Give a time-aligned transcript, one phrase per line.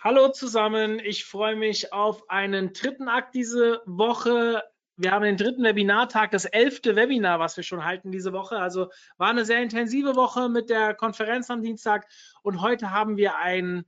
[0.00, 4.62] Hallo zusammen, ich freue mich auf einen dritten Akt diese Woche.
[4.96, 8.58] Wir haben den dritten Webinartag, das elfte Webinar, was wir schon halten diese Woche.
[8.58, 12.06] Also war eine sehr intensive Woche mit der Konferenz am Dienstag
[12.44, 13.86] und heute haben wir ein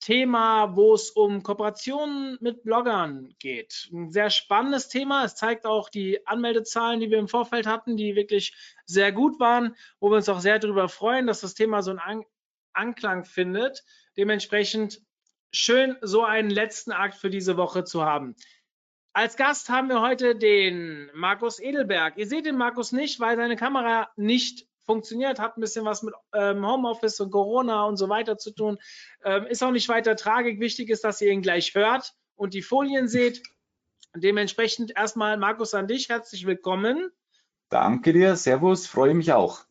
[0.00, 3.90] Thema, wo es um Kooperationen mit Bloggern geht.
[3.92, 5.26] Ein sehr spannendes Thema.
[5.26, 8.54] Es zeigt auch die Anmeldezahlen, die wir im Vorfeld hatten, die wirklich
[8.86, 12.24] sehr gut waren, wo wir uns auch sehr darüber freuen, dass das Thema so einen
[12.72, 13.84] Anklang findet.
[14.16, 15.02] Dementsprechend
[15.52, 18.34] schön, so einen letzten Akt für diese Woche zu haben.
[19.12, 22.16] Als Gast haben wir heute den Markus Edelberg.
[22.16, 26.14] Ihr seht den Markus nicht, weil seine Kamera nicht funktioniert, hat ein bisschen was mit
[26.32, 28.78] ähm, Homeoffice und Corona und so weiter zu tun.
[29.22, 30.58] Ähm, ist auch nicht weiter tragisch.
[30.58, 33.42] Wichtig ist, dass ihr ihn gleich hört und die Folien seht.
[34.14, 36.08] Dementsprechend erstmal, Markus, an dich.
[36.08, 37.10] Herzlich willkommen.
[37.68, 38.36] Danke dir.
[38.36, 38.86] Servus.
[38.86, 39.64] Freue mich auch.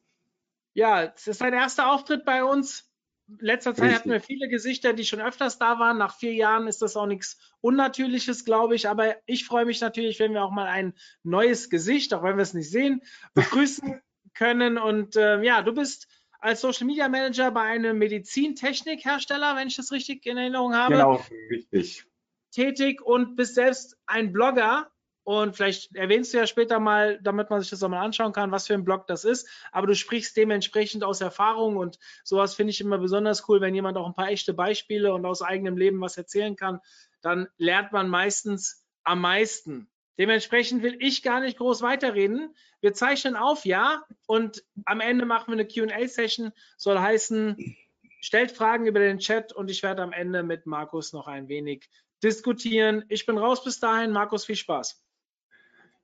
[0.74, 2.91] Ja, es ist dein erster Auftritt bei uns
[3.40, 4.00] letzter Zeit Richtig.
[4.00, 5.98] hatten wir viele Gesichter, die schon öfters da waren.
[5.98, 8.88] Nach vier Jahren ist das auch nichts Unnatürliches, glaube ich.
[8.90, 10.94] Aber ich freue mich natürlich, wenn wir auch mal ein
[11.24, 13.02] neues Gesicht, auch wenn wir es nicht sehen,
[13.34, 14.02] begrüßen
[14.34, 14.78] können.
[14.78, 16.08] Und äh, ja, du bist
[16.40, 21.26] als Social Media Manager bei einem Medizintechnikhersteller, wenn ich das richtig in Erinnerung habe, Genau,
[21.50, 22.06] richtig.
[22.52, 24.92] tätig und bist selbst ein Blogger.
[25.24, 28.52] Und vielleicht erwähnst du ja später mal, damit man sich das auch mal anschauen kann,
[28.52, 29.48] was für ein Blog das ist.
[29.72, 33.98] Aber du sprichst dementsprechend aus Erfahrung und sowas finde ich immer besonders cool, wenn jemand
[33.98, 36.80] auch ein paar echte Beispiele und aus eigenem Leben was erzählen kann.
[37.22, 39.90] Dann lernt man meistens am meisten.
[40.18, 42.56] Dementsprechend will ich gar nicht groß weiterreden.
[42.82, 46.52] Wir zeichnen auf, ja, und am Ende machen wir eine QA-Session.
[46.78, 47.76] Soll heißen,
[48.22, 51.90] stellt Fragen über den Chat und ich werde am Ende mit Markus noch ein wenig
[52.24, 53.06] diskutieren.
[53.10, 54.12] Ich bin raus bis dahin.
[54.12, 55.02] Markus, viel Spaß.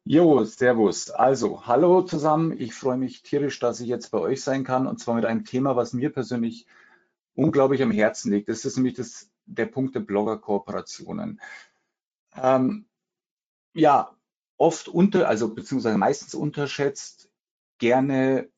[0.10, 1.10] Jo, servus.
[1.10, 2.58] Also, hallo zusammen.
[2.58, 5.44] Ich freue mich tierisch, dass ich jetzt bei euch sein kann und zwar mit einem
[5.44, 6.66] Thema, was mir persönlich
[7.36, 8.48] unglaublich am Herzen liegt.
[8.48, 11.42] Das ist nämlich das, der Punkt der Blogger-Kooperationen.
[12.42, 12.86] Ähm,
[13.74, 14.16] ja,
[14.56, 17.30] oft unter, also beziehungsweise meistens unterschätzt,
[17.78, 18.50] gerne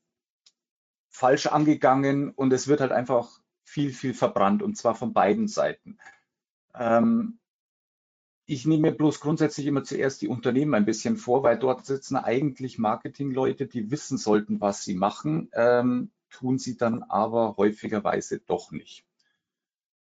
[1.10, 5.98] falsch angegangen und es wird halt einfach viel, viel verbrannt und zwar von beiden Seiten.
[6.76, 7.39] Ähm,
[8.50, 12.80] ich nehme bloß grundsätzlich immer zuerst die Unternehmen ein bisschen vor, weil dort sitzen eigentlich
[12.80, 19.06] Marketingleute, die wissen sollten, was sie machen, ähm, tun sie dann aber häufigerweise doch nicht.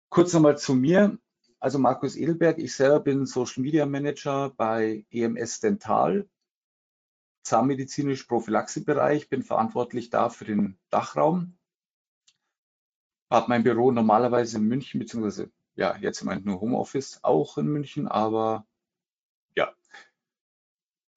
[0.09, 1.19] Kurz nochmal zu mir.
[1.61, 6.27] Also Markus Edelberg, ich selber bin Social Media Manager bei EMS Dental,
[7.43, 11.59] zahnmedizinisch Prophylaxebereich, bin verantwortlich da für den Dachraum.
[13.29, 17.69] Habe mein Büro normalerweise in München beziehungsweise ja, jetzt im Moment nur Homeoffice, auch in
[17.69, 18.67] München, aber
[19.55, 19.73] ja.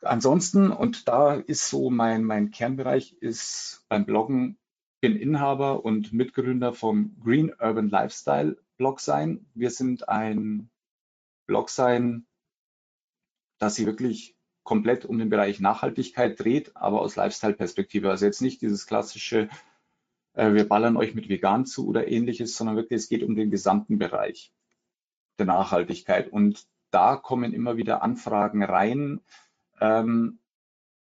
[0.01, 4.59] Ansonsten, und da ist so mein, mein Kernbereich, ist beim Bloggen,
[5.01, 9.47] bin Inhaber und Mitgründer vom Green Urban Lifestyle Blog sein.
[9.55, 10.69] Wir sind ein
[11.47, 12.27] Blog sein,
[13.57, 18.11] das sich wirklich komplett um den Bereich Nachhaltigkeit dreht, aber aus Lifestyle-Perspektive.
[18.11, 19.49] Also jetzt nicht dieses klassische,
[20.33, 23.51] äh, wir ballern euch mit vegan zu oder ähnliches, sondern wirklich, es geht um den
[23.51, 24.53] gesamten Bereich
[25.37, 26.31] der Nachhaltigkeit.
[26.31, 29.21] Und da kommen immer wieder Anfragen rein,
[29.79, 30.39] ähm,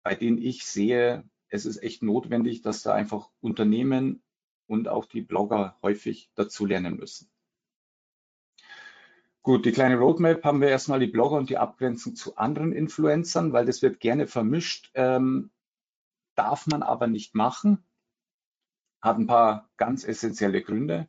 [0.04, 4.22] bei denen ich sehe, es ist echt notwendig, dass da einfach Unternehmen
[4.68, 7.30] und auch die Blogger häufig dazu lernen müssen.
[9.42, 13.54] Gut, die kleine Roadmap haben wir erstmal die Blogger und die Abgrenzung zu anderen Influencern,
[13.54, 15.52] weil das wird gerne vermischt, ähm,
[16.34, 17.86] darf man aber nicht machen
[19.06, 21.08] hat ein paar ganz essentielle Gründe.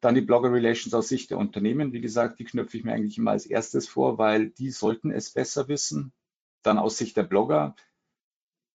[0.00, 1.92] Dann die Blogger Relations aus Sicht der Unternehmen.
[1.92, 5.30] Wie gesagt, die knüpfe ich mir eigentlich immer als erstes vor, weil die sollten es
[5.30, 6.12] besser wissen.
[6.62, 7.76] Dann aus Sicht der Blogger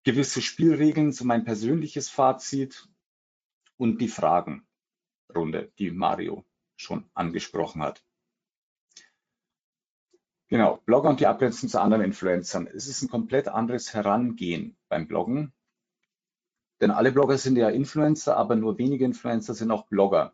[0.04, 2.88] gewisse Spielregeln, so mein persönliches Fazit
[3.78, 8.04] und die Fragenrunde, die Mario schon angesprochen hat.
[10.48, 12.68] Genau, Blogger und die Abgrenzung zu anderen Influencern.
[12.68, 15.54] Es ist ein komplett anderes Herangehen beim Bloggen.
[16.82, 20.34] Denn alle Blogger sind ja Influencer, aber nur wenige Influencer sind auch Blogger.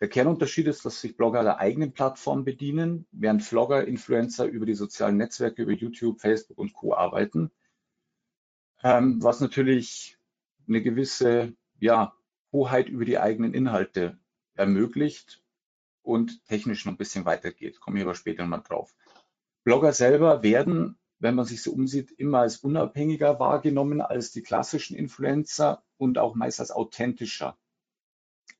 [0.00, 4.74] Der Kernunterschied ist, dass sich Blogger der eigenen Plattform bedienen, während Vlogger, Influencer über die
[4.74, 6.94] sozialen Netzwerke, über YouTube, Facebook und Co.
[6.94, 7.50] arbeiten.
[8.82, 10.18] Ähm, was natürlich
[10.68, 12.14] eine gewisse ja,
[12.52, 14.18] Hoheit über die eigenen Inhalte
[14.54, 15.42] ermöglicht.
[16.02, 17.80] und technisch noch ein bisschen weitergeht.
[17.80, 18.94] Komme ich aber später nochmal drauf.
[19.64, 24.96] Blogger selber werden, wenn man sich so umsieht, immer als unabhängiger wahrgenommen als die klassischen
[24.96, 27.56] Influencer und auch meist als authentischer.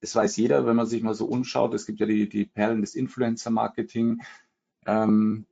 [0.01, 2.81] Es weiß jeder, wenn man sich mal so umschaut, es gibt ja die, die Perlen
[2.81, 4.23] des Influencer-Marketing.
[4.87, 5.45] Ähm,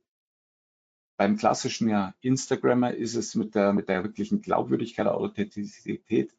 [1.17, 6.33] beim klassischen ja, Instagrammer ist es mit der, mit der wirklichen Glaubwürdigkeit, der Authentizität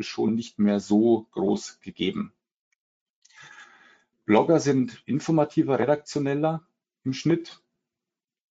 [0.00, 2.34] schon nicht mehr so groß gegeben.
[4.26, 6.62] Blogger sind informativer, redaktioneller
[7.04, 7.62] im Schnitt,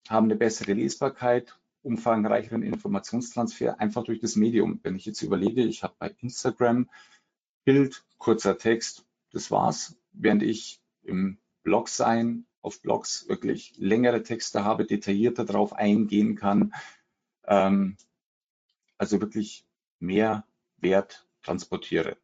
[0.08, 4.80] haben eine bessere Lesbarkeit, umfangreicheren Informationstransfer einfach durch das Medium.
[4.82, 6.88] Wenn ich jetzt überlege, ich habe bei Instagram
[7.64, 14.64] Bild, kurzer Text, das war's, während ich im Blog sein auf Blogs wirklich längere Texte
[14.64, 16.72] habe, detaillierter darauf eingehen kann,
[17.44, 17.96] ähm,
[18.98, 19.64] also wirklich
[19.98, 20.46] mehr
[20.76, 22.16] Wert transportiere.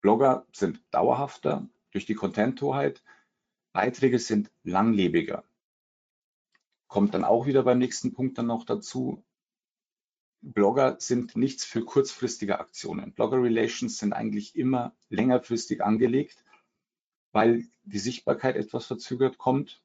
[0.00, 3.02] Blogger sind dauerhafter durch die Content-Hoheit.
[3.72, 5.44] Beiträge sind langlebiger.
[6.88, 9.22] Kommt dann auch wieder beim nächsten Punkt dann noch dazu.
[10.40, 13.12] Blogger sind nichts für kurzfristige Aktionen.
[13.12, 16.44] Blogger Relations sind eigentlich immer längerfristig angelegt,
[17.32, 19.82] weil die Sichtbarkeit etwas verzögert kommt.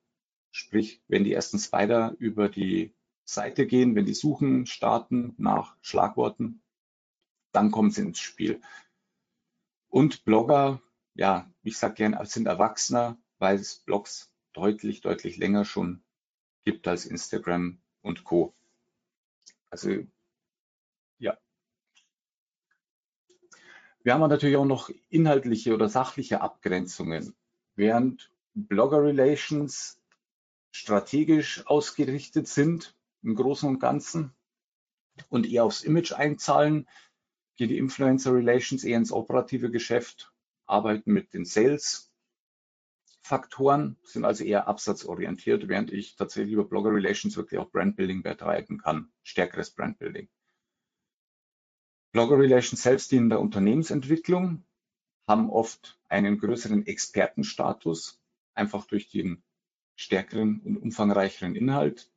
[0.52, 2.94] Sprich, wenn die ersten Spider über die
[3.26, 6.62] Seite gehen, wenn die Suchen starten nach Schlagworten,
[7.52, 8.62] dann kommen sie ins Spiel.
[9.90, 10.82] Und Blogger,
[11.16, 16.04] ja, ich sage gern, sind Erwachsener, weil es Blogs deutlich, deutlich länger schon
[16.64, 18.54] gibt als Instagram und Co.
[19.70, 20.06] Also
[21.18, 21.38] ja.
[24.04, 27.36] Wir haben natürlich auch noch inhaltliche oder sachliche Abgrenzungen.
[27.76, 30.00] Während Blogger Relations
[30.72, 34.34] strategisch ausgerichtet sind im Großen und Ganzen
[35.30, 36.88] und eher aufs Image einzahlen,
[37.56, 40.34] geht die Influencer Relations eher ins operative Geschäft,
[40.66, 42.13] arbeiten mit den Sales
[43.26, 48.80] Faktoren, sind also eher absatzorientiert, während ich tatsächlich über Blogger Relations wirklich auch Brandbuilding betreiben
[48.80, 50.28] kann, stärkeres Brandbuilding.
[52.12, 54.66] Blogger Relations selbst dienen der Unternehmensentwicklung,
[55.26, 58.22] haben oft einen größeren Expertenstatus,
[58.56, 59.42] einfach durch den
[59.96, 62.12] stärkeren und umfangreicheren Inhalt.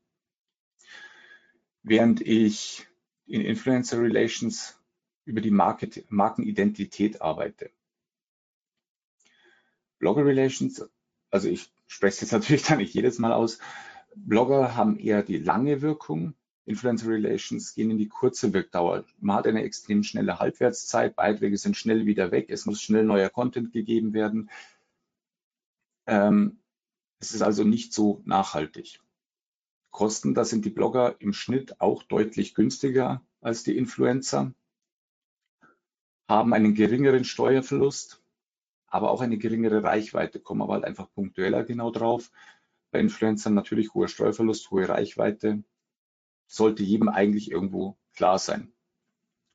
[1.85, 2.88] Während ich
[3.26, 4.76] in Influencer Relations
[5.25, 7.70] über die Market, Markenidentität arbeite.
[9.99, 10.85] Blogger Relations,
[11.31, 13.58] also ich spreche es jetzt natürlich da nicht jedes Mal aus.
[14.14, 16.34] Blogger haben eher die lange Wirkung.
[16.64, 19.05] Influencer Relations gehen in die kurze Wirkdauer.
[19.20, 23.31] Man hat eine extrem schnelle Halbwertszeit, Beiträge sind schnell wieder weg, es muss schnell neuer
[23.31, 24.50] Content gegeben werden.
[26.08, 26.58] Ähm,
[27.20, 29.00] es ist also nicht so nachhaltig.
[29.90, 34.52] Kosten, da sind die Blogger im Schnitt auch deutlich günstiger als die Influencer
[36.29, 38.22] haben einen geringeren Steuerverlust,
[38.96, 42.32] aber auch eine geringere Reichweite, kommen aber halt einfach punktueller genau drauf.
[42.90, 45.62] Bei Influencern natürlich hoher Steuerverlust, hohe Reichweite,
[46.46, 48.72] sollte jedem eigentlich irgendwo klar sein.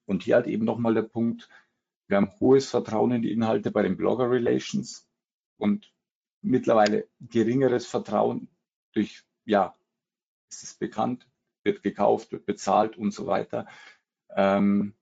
[0.06, 1.50] Und hier halt eben nochmal der Punkt,
[2.08, 5.08] wir haben hohes Vertrauen in die Inhalte bei den Blogger Relations
[5.58, 5.92] und
[6.42, 8.50] mittlerweile geringeres Vertrauen
[8.94, 9.74] durch, ja,
[10.50, 11.28] ist es bekannt,
[11.64, 13.68] wird gekauft, wird bezahlt und so weiter.
[14.36, 14.94] Ähm,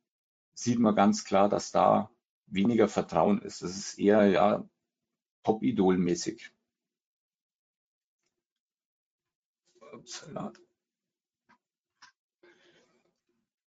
[0.54, 2.10] sieht man ganz klar, dass da
[2.52, 3.62] weniger Vertrauen ist.
[3.62, 4.68] Es ist eher ja
[5.44, 6.52] Top-Idol-mäßig.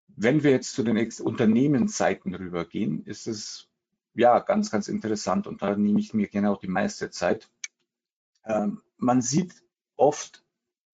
[0.08, 3.68] Wenn wir jetzt zu den Unternehmensseiten rübergehen, ist es
[4.14, 7.50] ja ganz, ganz interessant und da nehme ich mir gerne auch die meiste Zeit.
[8.44, 9.62] Ähm, man sieht
[9.96, 10.42] oft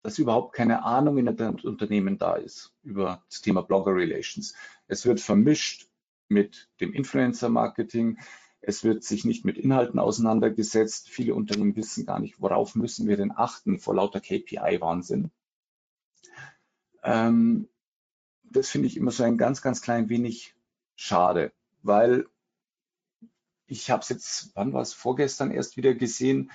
[0.01, 4.53] dass überhaupt keine Ahnung in den Unternehmen da ist über das Thema Blogger Relations.
[4.87, 5.88] Es wird vermischt
[6.29, 8.19] mit dem Influencer-Marketing.
[8.61, 11.09] Es wird sich nicht mit Inhalten auseinandergesetzt.
[11.09, 15.31] Viele Unternehmen wissen gar nicht, worauf müssen wir denn achten vor lauter KPI-Wahnsinn.
[17.03, 17.69] Ähm,
[18.43, 20.55] das finde ich immer so ein ganz, ganz klein wenig
[20.95, 22.27] schade, weil
[23.67, 26.51] ich habe es jetzt, wann war es, vorgestern erst wieder gesehen.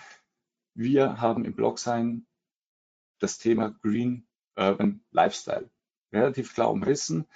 [0.75, 2.27] Wir haben im Blog sein
[3.21, 4.27] das Thema Green
[4.57, 5.71] Urban Lifestyle.
[6.13, 7.27] Relativ klar umrissen,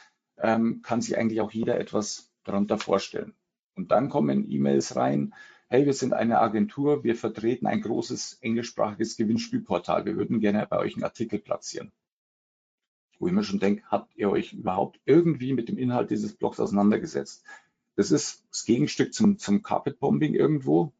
[0.40, 3.34] ähm, kann sich eigentlich auch jeder etwas darunter vorstellen.
[3.74, 5.34] Und dann kommen E-Mails rein,
[5.68, 10.78] hey, wir sind eine Agentur, wir vertreten ein großes englischsprachiges Gewinnspielportal, wir würden gerne bei
[10.78, 11.92] euch einen Artikel platzieren.
[13.18, 16.60] Wo ich mir schon denke, habt ihr euch überhaupt irgendwie mit dem Inhalt dieses Blogs
[16.60, 17.44] auseinandergesetzt?
[17.96, 20.92] Das ist das Gegenstück zum, zum Carpet Bombing irgendwo,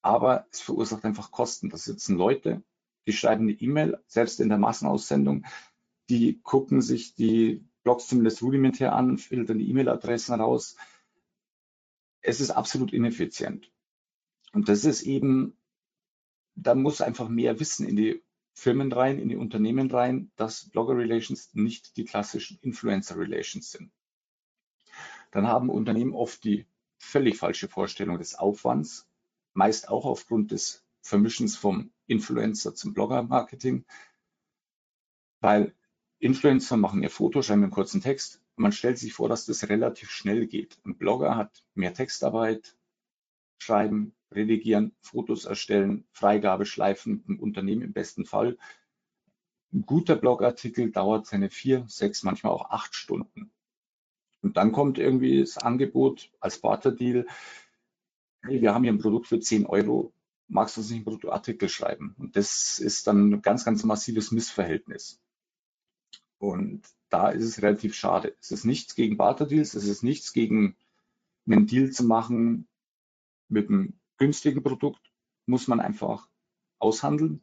[0.00, 1.70] aber es verursacht einfach Kosten.
[1.70, 2.62] Da sitzen Leute,
[3.06, 5.44] die schreiben eine E-Mail, selbst in der Massenaussendung,
[6.08, 10.76] die gucken sich die Blogs zumindest rudimentär an, filtern die E-Mail-Adressen raus.
[12.22, 13.70] Es ist absolut ineffizient.
[14.52, 15.56] Und das ist eben,
[16.54, 18.22] da muss einfach mehr Wissen in die
[18.54, 23.92] Firmen rein, in die Unternehmen rein, dass Blogger Relations nicht die klassischen Influencer Relations sind.
[25.30, 26.66] Dann haben Unternehmen oft die
[26.98, 29.08] völlig falsche Vorstellung des Aufwands,
[29.52, 33.84] meist auch aufgrund des Vermischens vom Influencer zum Blogger-Marketing,
[35.40, 35.74] weil
[36.24, 38.40] Influencer machen ihr Foto, schreiben einen kurzen Text.
[38.56, 40.78] Man stellt sich vor, dass das relativ schnell geht.
[40.86, 42.78] Ein Blogger hat mehr Textarbeit,
[43.58, 48.56] schreiben, redigieren, Fotos erstellen, Freigabe schleifen, im Unternehmen im besten Fall.
[49.74, 53.50] Ein guter Blogartikel dauert seine vier, sechs, manchmal auch acht Stunden.
[54.40, 57.26] Und dann kommt irgendwie das Angebot als Barterdeal,
[58.44, 60.14] hey, wir haben hier ein Produkt für 10 Euro,
[60.48, 62.14] magst du uns nicht einen Produktartikel schreiben?
[62.18, 65.20] Und das ist dann ein ganz, ganz massives Missverhältnis.
[66.38, 68.36] Und da ist es relativ schade.
[68.40, 70.76] Es ist nichts gegen Barterdeals, es ist nichts gegen
[71.46, 72.68] einen Deal zu machen
[73.48, 75.12] mit einem günstigen Produkt,
[75.46, 76.28] muss man einfach
[76.78, 77.42] aushandeln,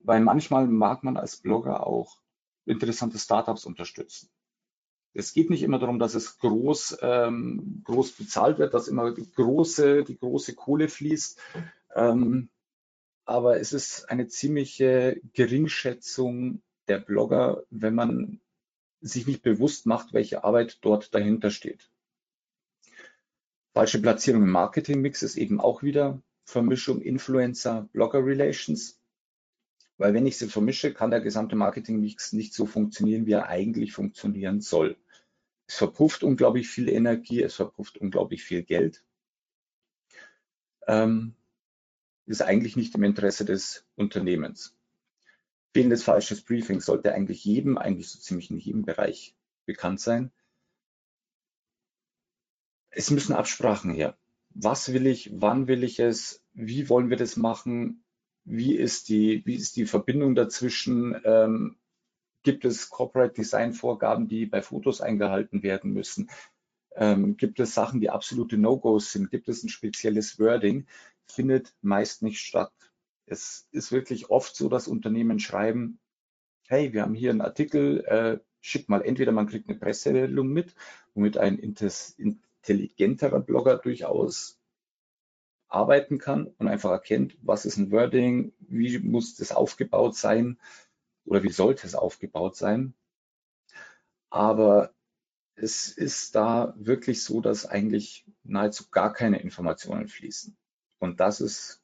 [0.00, 2.20] weil manchmal mag man als Blogger auch
[2.66, 4.30] interessante Startups unterstützen.
[5.12, 9.30] Es geht nicht immer darum, dass es groß, ähm, groß bezahlt wird, dass immer die
[9.30, 11.40] große, die große Kohle fließt.
[11.96, 12.48] Ähm,
[13.24, 18.40] aber es ist eine ziemliche Geringschätzung der Blogger, wenn man
[19.00, 21.88] sich nicht bewusst macht, welche Arbeit dort dahinter steht.
[23.72, 29.00] Falsche Platzierung im Marketingmix ist eben auch wieder Vermischung Influencer-Blogger-Relations.
[29.98, 33.92] Weil wenn ich sie vermische, kann der gesamte Marketingmix nicht so funktionieren, wie er eigentlich
[33.92, 34.96] funktionieren soll.
[35.68, 39.04] Es verpufft unglaublich viel Energie, es verpufft unglaublich viel Geld.
[40.88, 41.36] Ähm,
[42.26, 44.74] ist eigentlich nicht im Interesse des Unternehmens.
[45.72, 49.36] Fehlendes falsches Briefing sollte eigentlich jedem, eigentlich so ziemlich in jedem Bereich
[49.66, 50.32] bekannt sein.
[52.90, 54.18] Es müssen Absprachen her.
[54.50, 58.02] Was will ich, wann will ich es, wie wollen wir das machen,
[58.44, 61.76] wie ist die, wie ist die Verbindung dazwischen, ähm,
[62.42, 66.30] gibt es Corporate Design Vorgaben, die bei Fotos eingehalten werden müssen,
[66.96, 70.86] ähm, gibt es Sachen, die absolute No-Gos sind, gibt es ein spezielles Wording,
[71.26, 72.72] findet meist nicht statt.
[73.30, 76.00] Es ist wirklich oft so, dass Unternehmen schreiben,
[76.66, 80.74] hey, wir haben hier einen Artikel, äh, schick mal, entweder man kriegt eine Pressemeldung mit,
[81.14, 84.58] womit ein intelligenterer Blogger durchaus
[85.68, 90.58] arbeiten kann und einfach erkennt, was ist ein Wording, wie muss das aufgebaut sein
[91.24, 92.94] oder wie sollte es aufgebaut sein.
[94.28, 94.92] Aber
[95.54, 100.56] es ist da wirklich so, dass eigentlich nahezu gar keine Informationen fließen.
[100.98, 101.79] Und das ist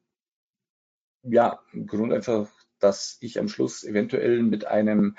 [1.29, 5.17] ja, im Grund einfach, dass ich am Schluss eventuell mit einem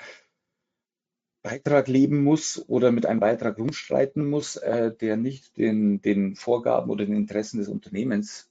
[1.42, 6.90] Beitrag leben muss oder mit einem Beitrag rumstreiten muss, äh, der nicht den, den Vorgaben
[6.90, 8.50] oder den Interessen des Unternehmens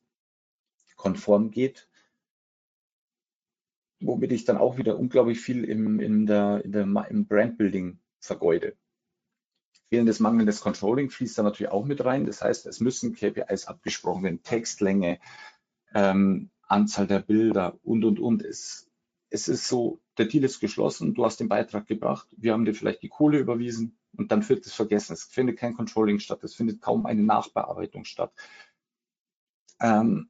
[0.96, 1.88] konform geht,
[4.00, 8.76] womit ich dann auch wieder unglaublich viel im, in der, in der, im Brandbuilding vergeude.
[9.90, 12.26] Fehlendes, mangelndes Controlling fließt da natürlich auch mit rein.
[12.26, 15.20] Das heißt, es müssen KPIs abgesprochen werden, Textlänge,
[15.94, 18.44] ähm, Anzahl der Bilder und, und, und.
[18.44, 18.90] Es,
[19.30, 22.74] es ist so, der Deal ist geschlossen, du hast den Beitrag gebracht, wir haben dir
[22.74, 25.14] vielleicht die Kohle überwiesen und dann wird es vergessen.
[25.14, 28.34] Es findet kein Controlling statt, es findet kaum eine Nachbearbeitung statt.
[29.80, 30.30] Ähm,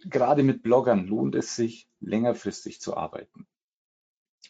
[0.00, 3.46] gerade mit Bloggern lohnt es sich, längerfristig zu arbeiten.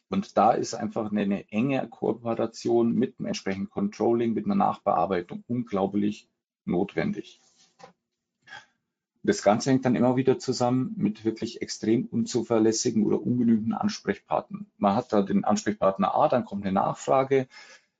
[0.08, 5.44] Und da ist einfach eine, eine enge Kooperation mit einem entsprechenden Controlling, mit einer Nachbearbeitung
[5.46, 6.28] unglaublich
[6.64, 7.40] notwendig.
[9.22, 14.66] Das Ganze hängt dann immer wieder zusammen mit wirklich extrem unzuverlässigen oder ungenügenden Ansprechpartnern.
[14.78, 17.46] Man hat da den Ansprechpartner A, dann kommt eine Nachfrage.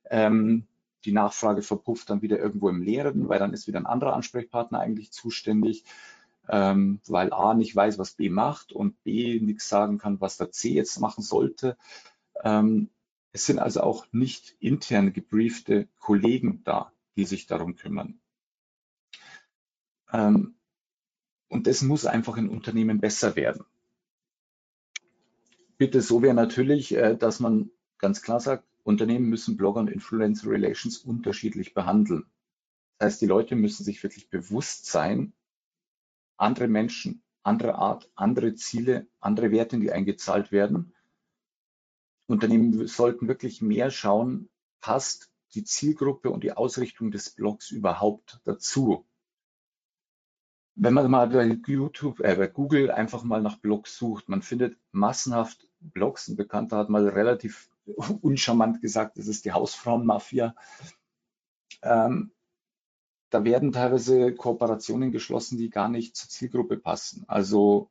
[0.09, 0.67] Ähm,
[1.05, 4.81] die Nachfrage verpufft dann wieder irgendwo im Leeren, weil dann ist wieder ein anderer Ansprechpartner
[4.81, 5.85] eigentlich zuständig,
[6.49, 10.51] ähm, weil A nicht weiß, was B macht und B nichts sagen kann, was der
[10.51, 11.77] C jetzt machen sollte.
[12.43, 12.91] Ähm,
[13.33, 18.21] es sind also auch nicht intern gebriefte Kollegen da, die sich darum kümmern.
[20.13, 20.57] Ähm,
[21.51, 23.65] und das muss einfach in Unternehmen besser werden.
[25.77, 30.49] Bitte so wäre natürlich, äh, dass man ganz klar sagt, Unternehmen müssen Blogger und Influencer
[30.49, 32.25] Relations unterschiedlich behandeln.
[32.99, 35.33] Das heißt, die Leute müssen sich wirklich bewusst sein,
[36.37, 40.95] andere Menschen, andere Art, andere Ziele, andere Werte, die eingezahlt werden.
[42.27, 44.49] Unternehmen sollten wirklich mehr schauen,
[44.81, 49.05] passt die Zielgruppe und die Ausrichtung des Blogs überhaupt dazu
[50.75, 54.79] wenn man mal bei YouTube, äh, bei Google einfach mal nach Blogs sucht, man findet
[54.93, 56.29] massenhaft Blogs.
[56.29, 57.71] Ein Bekannter hat mal relativ
[58.23, 60.55] uncharmant gesagt, das ist die Hausfrauenmafia.
[61.83, 62.33] Ähm,
[63.31, 67.25] da werden teilweise Kooperationen geschlossen, die gar nicht zur Zielgruppe passen.
[67.29, 67.91] Also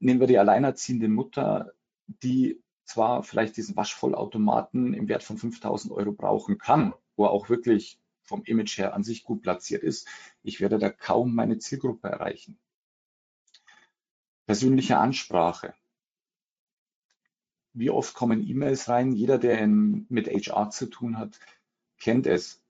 [0.00, 1.72] nehmen wir die alleinerziehende Mutter,
[2.06, 7.48] die zwar vielleicht diesen Waschvollautomaten im Wert von 5000 Euro brauchen kann, wo er auch
[7.48, 10.06] wirklich vom Image her an sich gut platziert ist,
[10.42, 12.58] ich werde da kaum meine Zielgruppe erreichen.
[14.46, 15.74] Persönliche Ansprache.
[17.72, 19.12] Wie oft kommen E-Mails rein?
[19.12, 21.38] Jeder, der in, mit HR zu tun hat,
[21.98, 22.62] kennt es.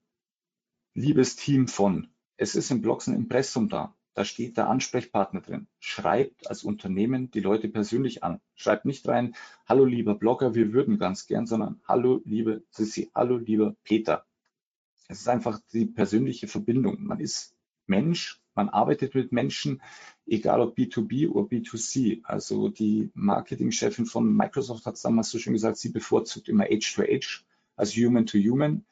[0.94, 3.94] Liebes Team von, es ist im Blogs ein Impressum da.
[4.14, 5.68] Da steht der Ansprechpartner drin.
[5.78, 8.40] Schreibt als Unternehmen die Leute persönlich an.
[8.54, 9.36] Schreibt nicht rein,
[9.66, 14.25] hallo lieber Blogger, wir würden ganz gern, sondern hallo liebe Sissi, hallo lieber Peter.
[15.08, 17.02] Es ist einfach die persönliche Verbindung.
[17.04, 19.82] Man ist Mensch, man arbeitet mit Menschen,
[20.26, 22.24] egal ob B2B oder B2C.
[22.24, 26.94] Also die Marketingchefin von Microsoft hat es damals so schön gesagt, sie bevorzugt immer Age
[26.94, 27.44] to Age,
[27.76, 28.84] also Human to Human.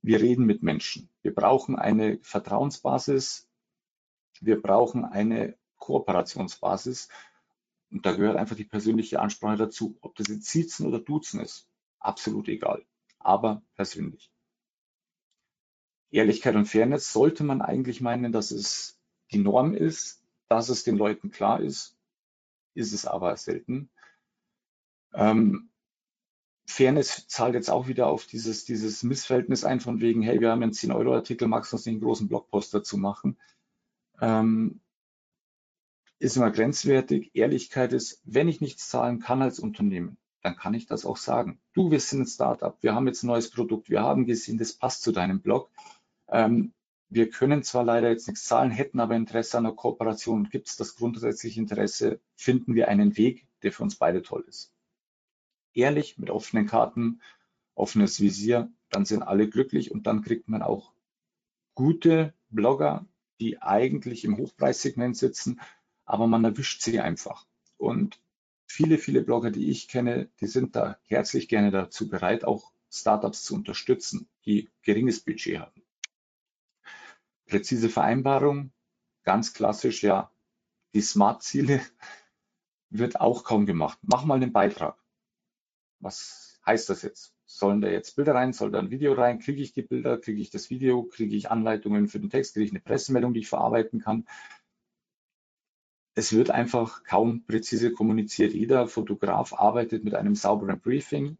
[0.00, 1.08] Wir reden mit Menschen.
[1.22, 3.48] Wir brauchen eine Vertrauensbasis,
[4.40, 7.08] wir brauchen eine Kooperationsbasis
[7.92, 9.96] und da gehört einfach die persönliche Ansprache dazu.
[10.00, 11.68] Ob das jetzt Siezen oder Duzen ist,
[12.00, 12.84] absolut egal,
[13.20, 14.31] aber persönlich.
[16.12, 18.98] Ehrlichkeit und Fairness sollte man eigentlich meinen, dass es
[19.32, 21.96] die Norm ist, dass es den Leuten klar ist,
[22.74, 23.90] ist es aber selten.
[25.14, 25.70] Ähm,
[26.66, 30.62] Fairness zahlt jetzt auch wieder auf dieses, dieses Missverhältnis ein, von wegen, hey, wir haben
[30.62, 33.36] einen 10-Euro-Artikel, magst du uns nicht einen großen Blogpost dazu machen?
[34.22, 34.80] ähm,
[36.18, 37.32] ist immer grenzwertig.
[37.34, 41.60] Ehrlichkeit ist, wenn ich nichts zahlen kann als Unternehmen, dann kann ich das auch sagen.
[41.74, 44.72] Du, wir sind ein Startup, wir haben jetzt ein neues Produkt, wir haben gesehen, das
[44.72, 45.70] passt zu deinem Blog.
[46.32, 46.72] Ähm,
[47.10, 50.48] wir können zwar leider jetzt nichts zahlen, hätten aber Interesse an einer Kooperation.
[50.48, 54.72] Gibt es das grundsätzliche Interesse, finden wir einen Weg, der für uns beide toll ist.
[55.74, 57.20] Ehrlich, mit offenen Karten,
[57.74, 60.92] offenes Visier, dann sind alle glücklich und dann kriegt man auch
[61.74, 63.06] gute Blogger,
[63.40, 65.60] die eigentlich im Hochpreissegment sitzen,
[66.06, 67.46] aber man erwischt sie einfach.
[67.76, 68.20] Und
[68.66, 73.42] viele, viele Blogger, die ich kenne, die sind da herzlich gerne dazu bereit, auch Startups
[73.44, 75.81] zu unterstützen, die geringes Budget haben.
[77.52, 78.72] Präzise Vereinbarung,
[79.24, 80.32] ganz klassisch, ja,
[80.94, 81.82] die Smart-Ziele
[82.90, 83.98] wird auch kaum gemacht.
[84.02, 84.98] Mach mal einen Beitrag.
[86.00, 87.34] Was heißt das jetzt?
[87.44, 90.40] sollen da jetzt Bilder rein, soll da ein Video rein, kriege ich die Bilder, kriege
[90.40, 93.48] ich das Video, kriege ich Anleitungen für den Text, kriege ich eine Pressemeldung, die ich
[93.48, 94.26] verarbeiten kann.
[96.14, 98.54] Es wird einfach kaum präzise kommuniziert.
[98.54, 101.36] Jeder Fotograf arbeitet mit einem sauberen Briefing.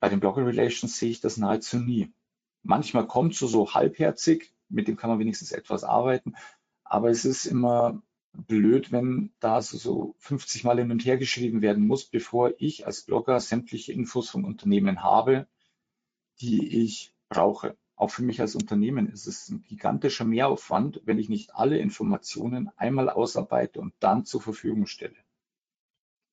[0.00, 2.12] Bei den Blogger Relations sehe ich das nahezu nie.
[2.66, 6.34] Manchmal kommt so so halbherzig, mit dem kann man wenigstens etwas arbeiten,
[6.84, 8.02] aber es ist immer
[8.32, 12.86] blöd, wenn da so, so 50 Mal hin und her geschrieben werden muss, bevor ich
[12.86, 15.46] als Blogger sämtliche Infos vom Unternehmen habe,
[16.40, 17.76] die ich brauche.
[17.94, 22.68] Auch für mich als Unternehmen ist es ein gigantischer Mehraufwand, wenn ich nicht alle Informationen
[22.76, 25.16] einmal ausarbeite und dann zur Verfügung stelle.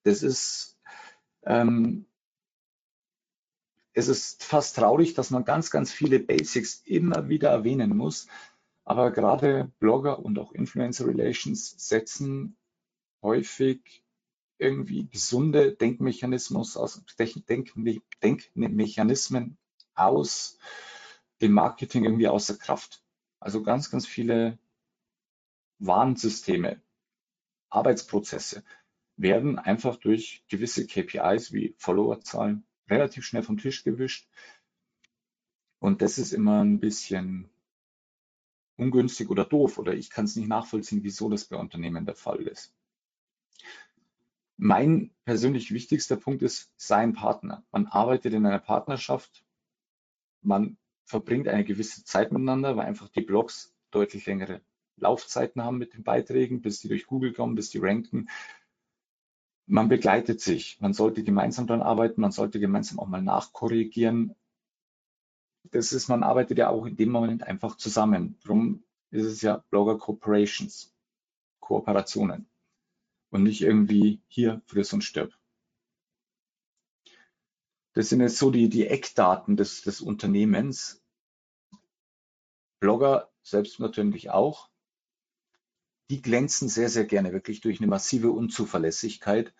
[0.03, 0.77] Das ist,
[1.43, 2.05] ähm,
[3.93, 8.27] es ist fast traurig, dass man ganz, ganz viele Basics immer wieder erwähnen muss,
[8.85, 12.57] aber gerade Blogger und auch Influencer Relations setzen
[13.21, 14.03] häufig
[14.57, 17.73] irgendwie gesunde Denkmechanismus aus, Denk,
[18.21, 19.57] Denkmechanismen
[19.95, 20.57] aus
[21.41, 23.03] dem Marketing irgendwie außer Kraft.
[23.39, 24.57] Also ganz, ganz viele
[25.79, 26.81] Warnsysteme,
[27.69, 28.63] Arbeitsprozesse
[29.17, 34.27] werden einfach durch gewisse KPIs wie Followerzahlen relativ schnell vom Tisch gewischt.
[35.79, 37.49] Und das ist immer ein bisschen
[38.77, 42.41] ungünstig oder doof oder ich kann es nicht nachvollziehen, wieso das bei Unternehmen der Fall
[42.47, 42.73] ist.
[44.57, 47.65] Mein persönlich wichtigster Punkt ist sein Partner.
[47.71, 49.43] Man arbeitet in einer Partnerschaft,
[50.41, 54.61] man verbringt eine gewisse Zeit miteinander, weil einfach die Blogs deutlich längere
[54.97, 58.29] Laufzeiten haben mit den Beiträgen, bis die durch Google kommen, bis die ranken.
[59.65, 64.35] Man begleitet sich, man sollte gemeinsam daran arbeiten, man sollte gemeinsam auch mal nachkorrigieren,
[65.71, 68.37] das ist, man arbeitet ja auch in dem Moment einfach zusammen.
[68.43, 70.93] Darum ist es ja Blogger Corporations,
[71.59, 72.47] Kooperationen
[73.29, 75.33] und nicht irgendwie hier friss und stirb.
[77.93, 81.01] Das sind jetzt so die, die Eckdaten des, des Unternehmens.
[82.79, 84.69] Blogger selbst natürlich auch.
[86.09, 89.53] Die glänzen sehr, sehr gerne wirklich durch eine massive Unzuverlässigkeit.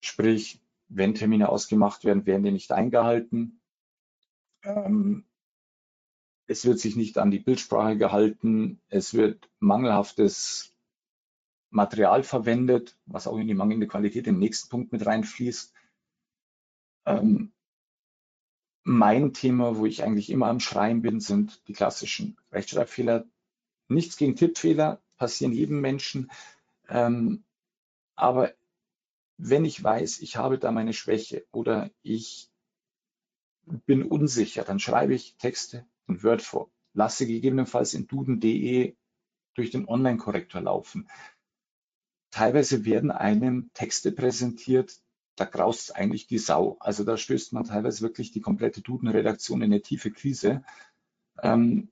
[0.00, 3.60] Sprich, wenn Termine ausgemacht werden, werden die nicht eingehalten.
[4.62, 5.24] Ähm,
[6.46, 8.80] es wird sich nicht an die Bildsprache gehalten.
[8.88, 10.74] Es wird mangelhaftes
[11.70, 15.74] Material verwendet, was auch in die mangelnde Qualität im nächsten Punkt mit reinfließt.
[17.06, 17.52] Ähm,
[18.84, 23.26] mein Thema, wo ich eigentlich immer am Schreien bin, sind die klassischen Rechtschreibfehler.
[23.88, 26.30] Nichts gegen Tippfehler, passieren jedem Menschen.
[26.86, 27.44] Ähm,
[28.14, 28.52] aber
[29.38, 32.50] wenn ich weiß, ich habe da meine Schwäche oder ich
[33.86, 38.94] bin unsicher, dann schreibe ich Texte in Word vor, lasse gegebenenfalls in duden.de
[39.54, 41.08] durch den Online-Korrektor laufen.
[42.30, 45.00] Teilweise werden einem Texte präsentiert,
[45.36, 46.76] da graust eigentlich die Sau.
[46.80, 50.62] Also da stößt man teilweise wirklich die komplette Duden-Redaktion in eine tiefe Krise.
[51.42, 51.88] Ähm,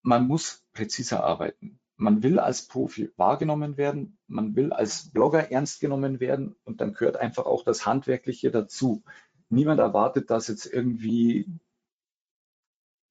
[0.00, 1.78] man muss präziser arbeiten.
[2.00, 6.92] Man will als Profi wahrgenommen werden, man will als Blogger ernst genommen werden und dann
[6.92, 9.02] gehört einfach auch das Handwerkliche dazu.
[9.48, 11.46] Niemand erwartet, dass jetzt irgendwie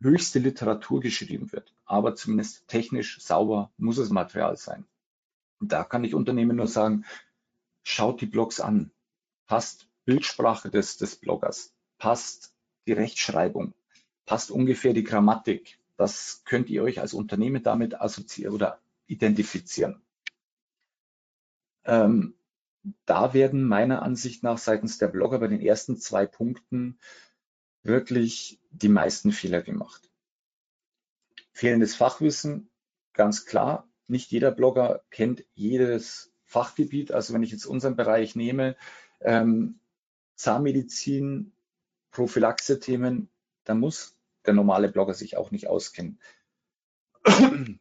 [0.01, 4.85] höchste Literatur geschrieben wird, aber zumindest technisch sauber muss das Material sein.
[5.59, 7.03] Und da kann ich Unternehmen nur sagen,
[7.83, 8.91] schaut die Blogs an,
[9.47, 12.53] passt Bildsprache des, des Bloggers, passt
[12.85, 13.73] die Rechtschreibung,
[14.25, 15.77] passt ungefähr die Grammatik.
[15.97, 20.01] Das könnt ihr euch als Unternehmen damit assoziieren oder identifizieren.
[21.85, 22.35] Ähm,
[23.05, 26.99] da werden meiner Ansicht nach seitens der Blogger bei den ersten zwei Punkten
[27.83, 30.09] wirklich die meisten Fehler gemacht.
[31.51, 32.69] Fehlendes Fachwissen,
[33.13, 33.89] ganz klar.
[34.07, 37.11] Nicht jeder Blogger kennt jedes Fachgebiet.
[37.11, 38.77] Also wenn ich jetzt unseren Bereich nehme,
[39.19, 39.79] ähm,
[40.35, 41.51] Zahnmedizin,
[42.11, 43.29] Prophylaxe-Themen,
[43.63, 44.16] da muss
[44.47, 46.19] der normale Blogger sich auch nicht auskennen.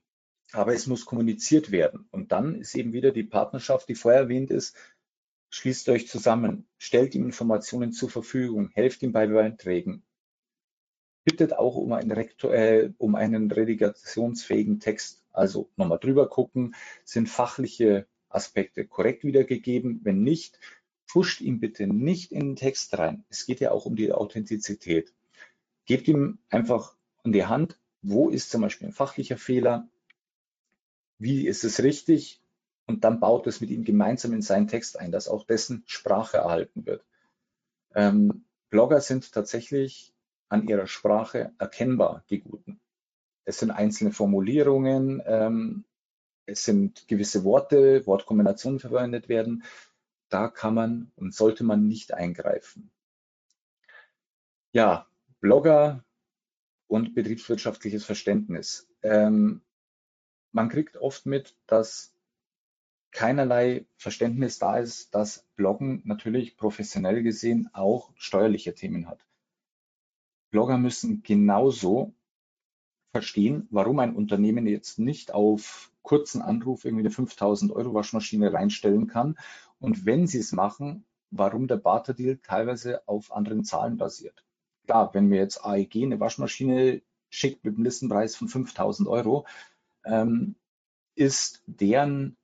[0.53, 2.09] Aber es muss kommuniziert werden.
[2.11, 4.77] Und dann ist eben wieder die Partnerschaft, die vorher erwähnt ist,
[5.51, 10.05] schließt euch zusammen, stellt ihm Informationen zur Verfügung, helft ihm bei Beiträgen,
[11.25, 15.25] bittet auch um einen, Rektor, äh, um einen redigationsfähigen Text.
[15.33, 16.75] Also nochmal drüber gucken,
[17.05, 20.01] sind fachliche Aspekte korrekt wiedergegeben?
[20.03, 20.59] Wenn nicht,
[21.09, 23.25] pusht ihn bitte nicht in den Text rein.
[23.29, 25.15] Es geht ja auch um die Authentizität.
[25.87, 29.89] Gebt ihm einfach in die Hand, wo ist zum Beispiel ein fachlicher Fehler,
[31.19, 32.43] wie ist es richtig
[32.87, 36.39] und dann baut es mit ihm gemeinsam in seinen Text ein, dass auch dessen Sprache
[36.39, 37.05] erhalten wird.
[37.95, 40.13] Ähm, Blogger sind tatsächlich
[40.49, 42.81] an ihrer Sprache erkennbar, die Guten.
[43.45, 45.85] Es sind einzelne Formulierungen, ähm,
[46.47, 49.65] es sind gewisse Worte, Wortkombinationen verwendet werden,
[50.29, 52.91] da kann man und sollte man nicht eingreifen.
[54.73, 55.07] Ja,
[55.47, 56.05] Blogger
[56.89, 58.89] und betriebswirtschaftliches Verständnis.
[59.05, 59.63] Ähm,
[60.51, 62.13] man kriegt oft mit, dass
[63.13, 69.25] keinerlei Verständnis da ist, dass Bloggen natürlich professionell gesehen auch steuerliche Themen hat.
[70.51, 72.13] Blogger müssen genauso
[73.13, 79.07] verstehen, warum ein Unternehmen jetzt nicht auf kurzen Anruf irgendwie eine 5000 Euro Waschmaschine reinstellen
[79.07, 79.39] kann.
[79.79, 84.46] Und wenn sie es machen, warum der Barter-Deal teilweise auf anderen Zahlen basiert.
[84.87, 89.47] Klar, wenn mir jetzt AEG eine Waschmaschine schickt mit einem Listenpreis von 5000 Euro,
[90.05, 90.55] ähm,
[91.15, 92.37] ist deren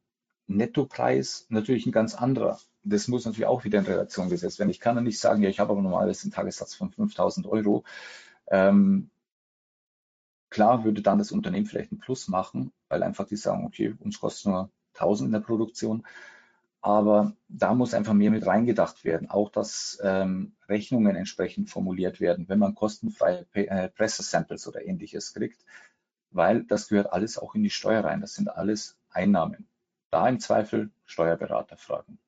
[0.47, 2.61] Nettopreis natürlich ein ganz anderer.
[2.83, 4.71] Das muss natürlich auch wieder in Relation gesetzt werden.
[4.71, 7.85] Ich kann dann nicht sagen, ja, ich habe aber normalerweise einen Tagessatz von 5000 Euro.
[8.49, 9.11] Ähm,
[10.53, 14.21] Klar würde dann das Unternehmen vielleicht einen Plus machen, weil einfach die sagen, okay, uns
[14.21, 16.07] kostet nur 1000 in der Produktion.
[16.83, 19.31] Aber da muss einfach mehr mit reingedacht werden.
[19.31, 25.65] Auch, dass ähm, Rechnungen entsprechend formuliert werden, wenn man kostenfreie äh, Pressesamples oder ähnliches kriegt,
[26.31, 28.21] weil das gehört alles auch in die Steuer rein.
[28.21, 29.69] Das sind alles Einnahmen.
[30.11, 32.19] Da im Zweifel Steuerberater fragen.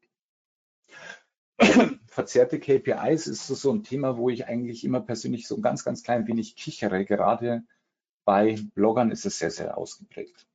[2.06, 6.04] Verzerrte KPIs ist so ein Thema, wo ich eigentlich immer persönlich so ein ganz, ganz
[6.04, 7.64] klein wenig kichere, gerade
[8.24, 10.46] bei Bloggern ist es sehr, sehr ausgeprägt.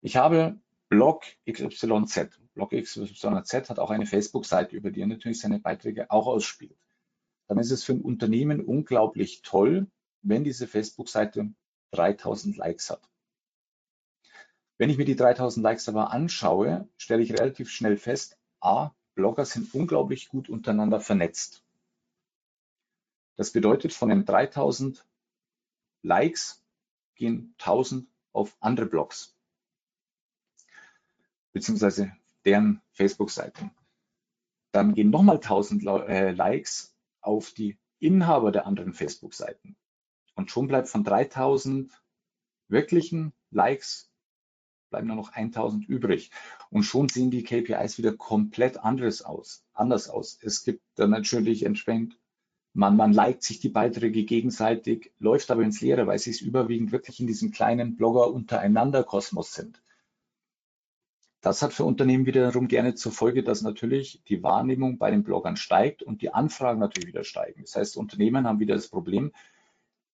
[0.00, 2.40] Ich habe Blog XYZ.
[2.58, 6.76] Blog XYZ hat auch eine Facebook-Seite, über die er natürlich seine Beiträge auch ausspielt.
[7.46, 9.86] Dann ist es für ein Unternehmen unglaublich toll,
[10.22, 11.52] wenn diese Facebook-Seite
[11.92, 13.08] 3000 Likes hat.
[14.76, 19.44] Wenn ich mir die 3000 Likes aber anschaue, stelle ich relativ schnell fest, A, Blogger
[19.44, 21.62] sind unglaublich gut untereinander vernetzt.
[23.36, 25.06] Das bedeutet, von den 3000
[26.02, 26.60] Likes
[27.14, 29.38] gehen 1000 auf andere Blogs
[31.58, 32.12] beziehungsweise
[32.48, 33.70] deren Facebook-Seiten.
[34.72, 39.76] Dann gehen nochmal 1000 äh, Likes auf die Inhaber der anderen Facebook-Seiten.
[40.34, 41.92] Und schon bleibt von 3000
[42.68, 44.10] wirklichen Likes
[44.90, 46.30] bleiben nur noch 1000 übrig.
[46.70, 50.38] Und schon sehen die KPIs wieder komplett anderes aus, anders aus.
[50.40, 52.18] Es gibt dann natürlich entsprechend
[52.78, 56.92] man, man liked sich die Beiträge gegenseitig, läuft aber ins Leere, weil sie es überwiegend
[56.92, 59.82] wirklich in diesem kleinen Blogger untereinander Kosmos sind.
[61.40, 65.56] Das hat für Unternehmen wiederum gerne zur Folge, dass natürlich die Wahrnehmung bei den Bloggern
[65.56, 67.62] steigt und die Anfragen natürlich wieder steigen.
[67.62, 69.32] Das heißt, Unternehmen haben wieder das Problem,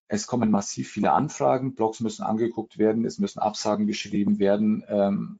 [0.06, 4.84] es kommen massiv viele Anfragen, Blogs müssen angeguckt werden, es müssen Absagen geschrieben werden.
[4.86, 5.38] Ähm,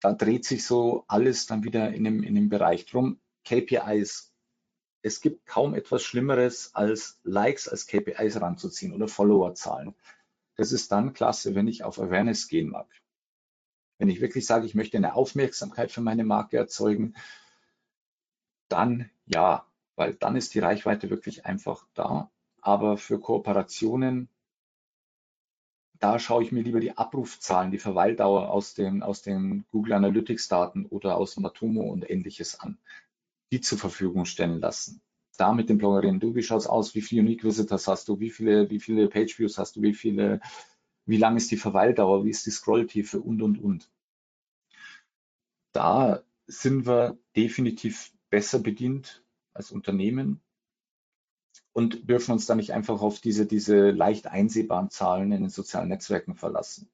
[0.00, 3.20] da dreht sich so alles dann wieder in dem, in dem Bereich drum.
[3.44, 4.34] KPIs.
[5.02, 9.94] Es gibt kaum etwas Schlimmeres, als Likes als KPIs ranzuziehen oder Followerzahlen.
[10.56, 12.99] Das ist dann klasse, wenn ich auf Awareness gehen mag.
[14.00, 17.14] Wenn ich wirklich sage, ich möchte eine Aufmerksamkeit für meine Marke erzeugen,
[18.68, 22.30] dann ja, weil dann ist die Reichweite wirklich einfach da.
[22.62, 24.30] Aber für Kooperationen,
[25.98, 30.48] da schaue ich mir lieber die Abrufzahlen, die Verweildauer aus den, aus den Google Analytics
[30.48, 32.78] Daten oder aus Matomo und ähnliches an,
[33.52, 35.02] die zur Verfügung stellen lassen.
[35.36, 36.94] Da mit den Bloggerinnen, du, wie schaut's aus?
[36.94, 38.18] Wie viele Unique Visitors hast du?
[38.18, 39.82] Wie viele, wie viele Page Views hast du?
[39.82, 40.40] Wie viele
[41.06, 43.90] wie lang ist die Verweildauer, wie ist die Scrolltiefe und, und, und.
[45.72, 50.40] Da sind wir definitiv besser bedient als Unternehmen
[51.72, 55.88] und dürfen uns da nicht einfach auf diese, diese leicht einsehbaren Zahlen in den sozialen
[55.88, 56.90] Netzwerken verlassen.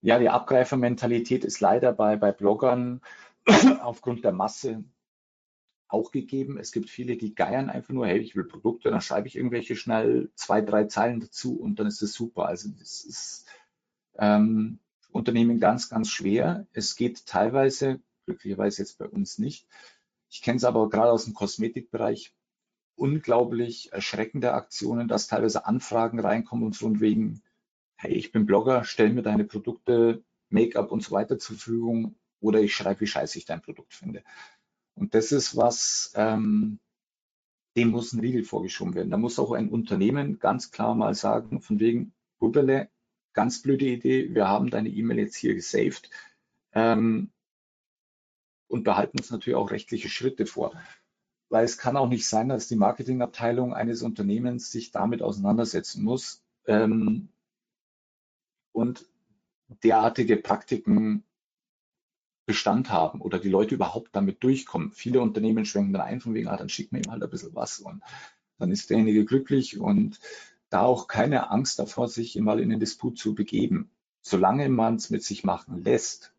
[0.00, 3.00] Ja, die Abgreifermentalität ist leider bei, bei Bloggern
[3.82, 4.84] aufgrund der Masse
[5.88, 6.58] auch gegeben.
[6.58, 9.74] Es gibt viele, die geiern einfach nur, hey, ich will Produkte, dann schreibe ich irgendwelche
[9.74, 12.46] schnell zwei, drei Zeilen dazu und dann ist es super.
[12.46, 13.46] Also das ist
[14.18, 14.78] ähm,
[15.10, 16.66] Unternehmen ganz, ganz schwer.
[16.72, 19.66] Es geht teilweise, glücklicherweise jetzt bei uns nicht.
[20.30, 22.34] Ich kenne es aber gerade aus dem Kosmetikbereich,
[22.94, 27.42] unglaublich erschreckende Aktionen, dass teilweise Anfragen reinkommen und von wegen,
[27.96, 32.60] hey, ich bin Blogger, stell mir deine Produkte, Make-up und so weiter zur Verfügung oder
[32.60, 34.22] ich schreibe, wie scheiße ich dein Produkt finde.
[34.98, 36.78] Und das ist was, ähm,
[37.76, 39.10] dem muss ein Riegel vorgeschoben werden.
[39.10, 42.88] Da muss auch ein Unternehmen ganz klar mal sagen, von wegen, Huberle,
[43.32, 46.10] ganz blöde Idee, wir haben deine E-Mail jetzt hier gesaved
[46.72, 47.30] ähm,
[48.66, 50.72] und behalten uns natürlich auch rechtliche Schritte vor.
[51.48, 56.42] Weil es kann auch nicht sein, dass die Marketingabteilung eines Unternehmens sich damit auseinandersetzen muss
[56.66, 57.28] ähm,
[58.72, 59.06] und
[59.82, 61.24] derartige Praktiken
[62.48, 64.90] Bestand haben oder die Leute überhaupt damit durchkommen.
[64.92, 67.54] Viele Unternehmen schwenken dann ein von wegen, ah, dann schickt mir ihm halt ein bisschen
[67.54, 68.02] was und
[68.58, 70.18] dann ist derjenige glücklich und
[70.70, 73.90] da auch keine Angst davor, sich mal in den Disput zu begeben.
[74.22, 76.32] Solange man es mit sich machen lässt,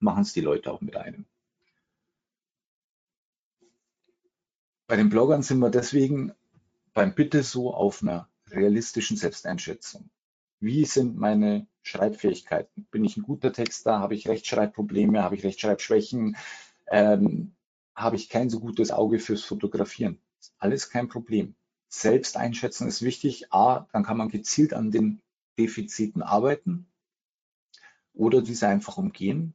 [0.00, 1.24] machen es die Leute auch mit einem.
[4.86, 6.34] Bei den Bloggern sind wir deswegen
[6.92, 10.10] beim Bitte so auf einer realistischen Selbsteinschätzung.
[10.60, 12.86] Wie sind meine Schreibfähigkeiten.
[12.90, 14.00] Bin ich ein guter Texter?
[14.00, 15.22] Habe ich Rechtschreibprobleme?
[15.22, 16.36] Habe ich Rechtschreibschwächen?
[16.88, 17.54] Ähm,
[17.94, 20.20] habe ich kein so gutes Auge fürs Fotografieren?
[20.58, 21.54] Alles kein Problem.
[21.88, 23.52] Selbst einschätzen ist wichtig.
[23.52, 25.22] A, dann kann man gezielt an den
[25.58, 26.86] Defiziten arbeiten
[28.12, 29.54] oder diese einfach umgehen,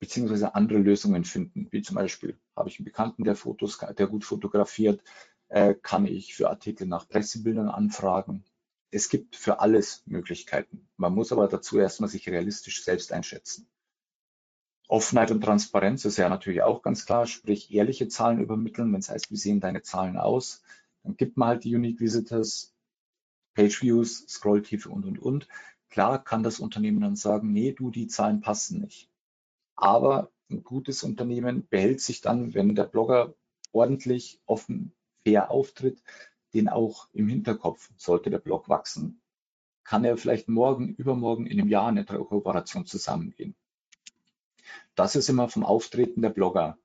[0.00, 4.24] beziehungsweise andere Lösungen finden, wie zum Beispiel, habe ich einen Bekannten, der Fotos, der gut
[4.24, 5.02] fotografiert,
[5.48, 8.44] äh, kann ich für Artikel nach Pressebildern anfragen,
[8.90, 10.88] es gibt für alles Möglichkeiten.
[10.96, 13.68] Man muss aber dazu erstmal sich realistisch selbst einschätzen.
[14.88, 18.92] Offenheit und Transparenz ist ja natürlich auch ganz klar, sprich ehrliche Zahlen übermitteln.
[18.92, 20.62] Wenn es heißt, wie sehen deine Zahlen aus,
[21.04, 22.74] dann gibt man halt die Unique Visitors,
[23.54, 25.48] Page Views, Scrolltiefe und, und, und.
[25.90, 29.08] Klar kann das Unternehmen dann sagen, nee, du, die Zahlen passen nicht.
[29.76, 33.34] Aber ein gutes Unternehmen behält sich dann, wenn der Blogger
[33.72, 36.02] ordentlich, offen, fair auftritt,
[36.54, 39.20] den auch im Hinterkopf, sollte der Blog wachsen,
[39.84, 43.54] kann er vielleicht morgen, übermorgen, in einem Jahr eine Kooperation zusammengehen.
[44.94, 46.78] Das ist immer vom Auftreten der Blogger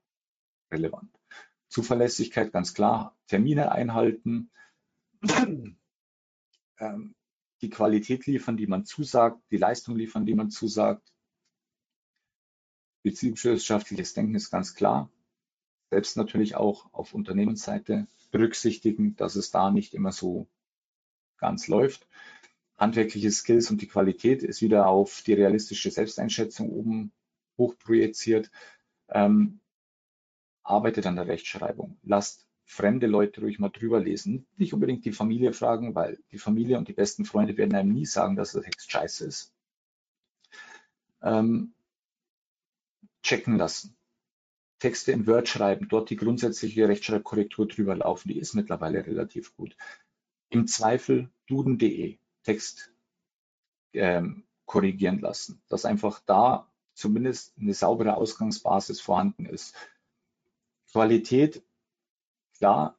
[0.70, 1.10] relevant.
[1.68, 4.50] Zuverlässigkeit ganz klar, Termine einhalten,
[6.78, 7.14] ähm,
[7.60, 11.12] die Qualität liefern, die man zusagt, die Leistung liefern, die man zusagt.
[13.02, 15.10] Betriebswirtschaftliches Denken ist ganz klar.
[15.90, 20.46] Selbst natürlich auch auf Unternehmensseite berücksichtigen, dass es da nicht immer so
[21.38, 22.06] ganz läuft.
[22.76, 27.12] Handwerkliche Skills und die Qualität ist wieder auf die realistische Selbsteinschätzung oben
[27.56, 28.50] hochprojiziert.
[29.08, 29.60] Ähm,
[30.62, 31.98] arbeitet an der Rechtschreibung.
[32.02, 34.46] Lasst fremde Leute ruhig mal drüber lesen.
[34.56, 38.06] Nicht unbedingt die Familie fragen, weil die Familie und die besten Freunde werden einem nie
[38.06, 39.54] sagen, dass der Text scheiße ist.
[41.22, 41.72] Ähm,
[43.22, 43.96] checken lassen.
[44.78, 49.76] Texte in Word schreiben, dort die grundsätzliche Rechtschreibkorrektur drüber laufen, die ist mittlerweile relativ gut.
[50.50, 52.92] Im Zweifel duden.de Text
[53.92, 59.74] ähm, korrigieren lassen, dass einfach da zumindest eine saubere Ausgangsbasis vorhanden ist.
[60.90, 61.62] Qualität,
[62.58, 62.96] klar,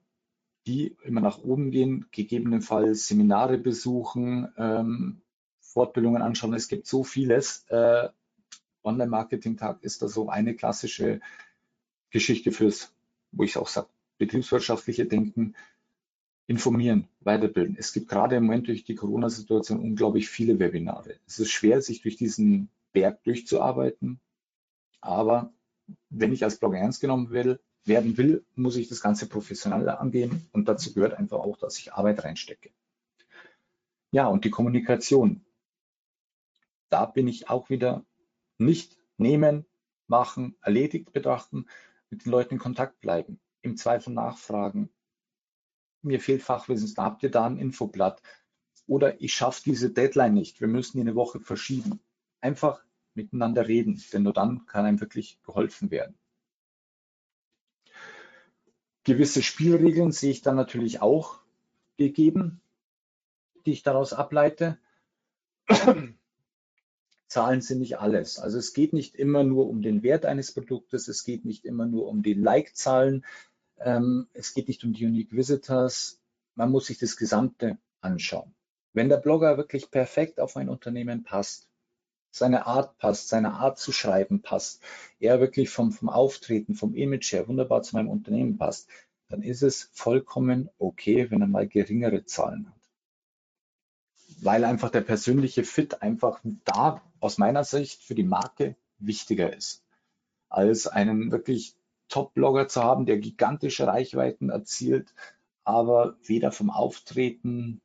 [0.66, 5.22] die immer nach oben gehen, gegebenenfalls Seminare besuchen, ähm,
[5.60, 6.54] Fortbildungen anschauen.
[6.54, 7.66] Es gibt so vieles.
[7.70, 8.10] Äh,
[8.84, 11.20] Online-Marketing-Tag ist da so eine klassische
[12.10, 12.93] Geschichte fürs,
[13.32, 15.56] wo ich auch sage, betriebswirtschaftliche Denken,
[16.48, 17.76] informieren, weiterbilden.
[17.78, 21.20] Es gibt gerade im Moment durch die Corona-Situation unglaublich viele Webinare.
[21.28, 24.22] Es ist schwer, sich durch diesen Berg durchzuarbeiten,
[25.02, 25.54] aber
[26.10, 30.48] wenn ich als Blogger ernst genommen will, werden will, muss ich das Ganze professionell angehen
[30.52, 32.72] und dazu gehört einfach auch, dass ich Arbeit reinstecke.
[34.12, 35.46] Ja, und die Kommunikation.
[36.89, 38.06] Da bin ich auch wieder
[38.58, 39.65] nicht nehmen,
[40.08, 41.65] machen, erledigt betrachten,
[42.10, 44.89] mit den Leuten in Kontakt bleiben, im Zweifel nachfragen.
[46.02, 48.22] Mir fehlt Fachwissen, da habt ihr da ein Infoblatt.
[48.86, 52.00] Oder ich schaffe diese Deadline nicht, wir müssen die eine Woche verschieben.
[52.39, 56.17] Einfach miteinander reden, denn nur dann kann einem wirklich geholfen werden.
[59.04, 61.39] Gewisse Spielregeln sehe ich dann natürlich auch
[61.98, 62.62] gegeben,
[63.65, 64.78] die ich daraus ableite.
[67.28, 68.40] Zahlen sind nicht alles.
[68.40, 71.86] Also es geht nicht immer nur um den Wert eines Produktes, es geht nicht immer
[71.86, 73.26] nur um die Like-Zahlen,
[73.80, 76.20] ähm, es geht nicht um die Unique Visitors.
[76.56, 78.56] Man muss sich das Gesamte anschauen.
[78.94, 81.70] Wenn der Blogger wirklich perfekt auf ein Unternehmen passt,
[82.32, 84.82] seine Art passt, seine Art zu schreiben passt,
[85.20, 88.90] er wirklich vom, vom Auftreten, vom Image her wunderbar zu meinem Unternehmen passt,
[89.30, 92.77] dann ist es vollkommen okay, wenn er mal geringere Zahlen hat.
[94.39, 99.84] Weil einfach der persönliche Fit einfach da aus meiner Sicht für die Marke wichtiger ist,
[100.50, 101.76] als einen wirklich
[102.10, 105.13] Top-Blogger zu haben, der gigantische Reichweiten erzielt,
[105.63, 107.82] aber weder vom Auftreten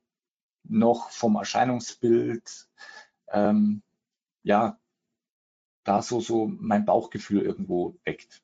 [0.65, 2.69] noch vom Erscheinungsbild
[3.33, 3.83] ähm,
[4.43, 4.79] ja,
[5.85, 8.43] da so, so mein Bauchgefühl irgendwo weckt.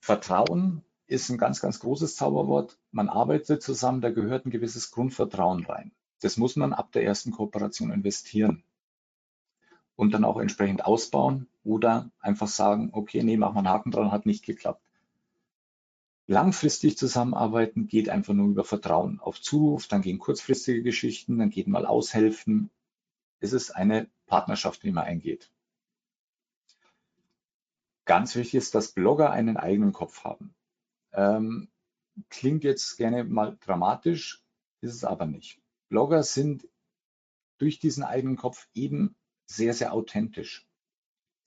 [0.00, 2.78] Vertrauen ist ein ganz, ganz großes Zauberwort.
[2.90, 5.92] Man arbeitet zusammen, da gehört ein gewisses Grundvertrauen rein.
[6.20, 8.62] Das muss man ab der ersten Kooperation investieren
[9.96, 14.12] und dann auch entsprechend ausbauen oder einfach sagen, okay, nee, mach mal einen Haken dran,
[14.12, 14.82] hat nicht geklappt.
[16.26, 21.66] Langfristig zusammenarbeiten geht einfach nur über Vertrauen auf Zuruf, dann gehen kurzfristige Geschichten, dann geht
[21.66, 22.70] mal aushelfen,
[23.40, 25.50] ist es eine Partnerschaft, die man eingeht.
[28.04, 30.54] Ganz wichtig ist, dass Blogger einen eigenen Kopf haben.
[31.12, 31.68] Ähm,
[32.28, 34.44] klingt jetzt gerne mal dramatisch,
[34.80, 35.60] ist es aber nicht.
[35.90, 36.66] Blogger sind
[37.58, 39.14] durch diesen eigenen Kopf eben
[39.46, 40.66] sehr, sehr authentisch.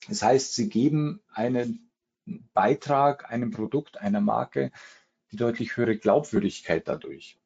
[0.08, 1.90] Das heißt, sie geben einen
[2.52, 4.70] Beitrag einem Produkt, einer Marke,
[5.32, 7.38] die deutlich höhere Glaubwürdigkeit dadurch.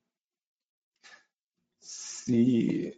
[1.81, 2.95] Sie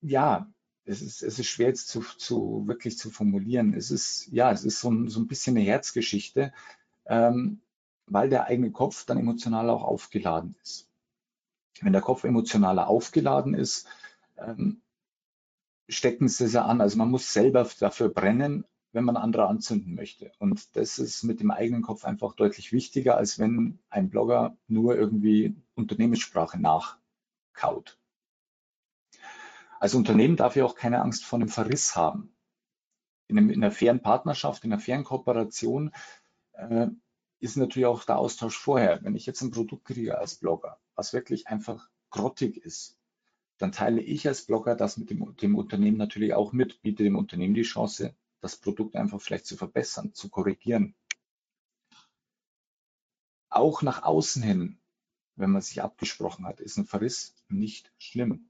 [0.00, 0.52] ja,
[0.84, 3.74] es ist, es ist schwer jetzt zu, zu wirklich zu formulieren.
[3.74, 6.52] Es ist, ja, es ist so ein, so ein bisschen eine Herzgeschichte,
[7.06, 7.60] ähm,
[8.06, 10.87] weil der eigene Kopf dann emotional auch aufgeladen ist.
[11.82, 13.86] Wenn der Kopf emotionaler aufgeladen ist,
[14.36, 14.82] ähm,
[15.88, 16.80] stecken sie ja an.
[16.80, 20.32] Also man muss selber dafür brennen, wenn man andere anzünden möchte.
[20.38, 24.96] Und das ist mit dem eigenen Kopf einfach deutlich wichtiger, als wenn ein Blogger nur
[24.96, 27.98] irgendwie Unternehmenssprache nachkaut.
[29.80, 32.34] Als Unternehmen darf ich auch keine Angst vor einem Verriss haben.
[33.28, 35.92] In, einem, in einer fairen Partnerschaft, in einer fairen Kooperation
[36.54, 36.88] äh,
[37.40, 39.02] ist natürlich auch der Austausch vorher.
[39.02, 42.98] Wenn ich jetzt ein Produkt kriege als Blogger, was wirklich einfach grottig ist,
[43.56, 47.16] dann teile ich als Blogger das mit dem, dem Unternehmen natürlich auch mit, biete dem
[47.16, 50.94] Unternehmen die Chance, das Produkt einfach vielleicht zu verbessern, zu korrigieren.
[53.48, 54.78] Auch nach außen hin,
[55.36, 58.48] wenn man sich abgesprochen hat, ist ein Verriss nicht schlimm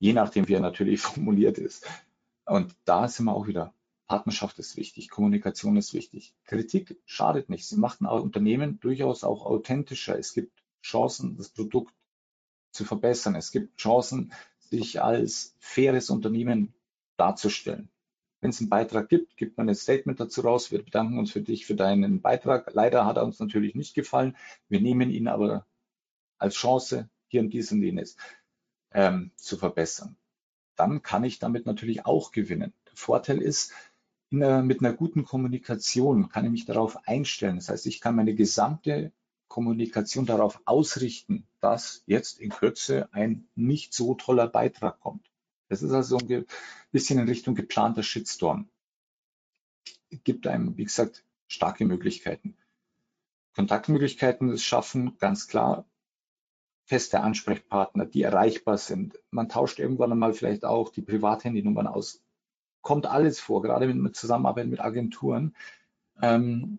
[0.00, 1.86] je nachdem, wie er natürlich formuliert ist.
[2.44, 3.72] Und da sind wir auch wieder.
[4.08, 6.34] Partnerschaft ist wichtig, Kommunikation ist wichtig.
[6.44, 7.68] Kritik schadet nicht.
[7.68, 10.18] Sie macht ein Unternehmen durchaus auch authentischer.
[10.18, 11.94] Es gibt Chancen, das Produkt
[12.72, 13.34] zu verbessern.
[13.34, 16.74] Es gibt Chancen, sich als faires Unternehmen
[17.16, 17.90] darzustellen.
[18.40, 20.70] Wenn es einen Beitrag gibt, gibt man ein Statement dazu raus.
[20.70, 22.72] Wir bedanken uns für dich für deinen Beitrag.
[22.72, 24.36] Leider hat er uns natürlich nicht gefallen.
[24.68, 25.66] Wir nehmen ihn aber
[26.38, 28.16] als Chance hier und dies und jenes
[28.92, 30.16] ähm, zu verbessern.
[30.76, 32.72] Dann kann ich damit natürlich auch gewinnen.
[32.86, 33.74] Der Vorteil ist,
[34.32, 37.56] einer, mit einer guten Kommunikation kann ich mich darauf einstellen.
[37.56, 39.12] Das heißt, ich kann meine gesamte
[39.50, 45.28] Kommunikation darauf ausrichten, dass jetzt in Kürze ein nicht so toller Beitrag kommt.
[45.68, 46.46] Das ist also ein
[46.92, 48.70] bisschen in Richtung geplanter Shitstorm.
[50.24, 52.56] Gibt einem, wie gesagt, starke Möglichkeiten.
[53.54, 55.84] Kontaktmöglichkeiten schaffen, ganz klar,
[56.84, 59.18] feste Ansprechpartner, die erreichbar sind.
[59.30, 62.22] Man tauscht irgendwann einmal vielleicht auch die Privathandynummern aus.
[62.82, 65.56] Kommt alles vor, gerade mit Zusammenarbeit mit Agenturen.
[66.22, 66.78] Ähm,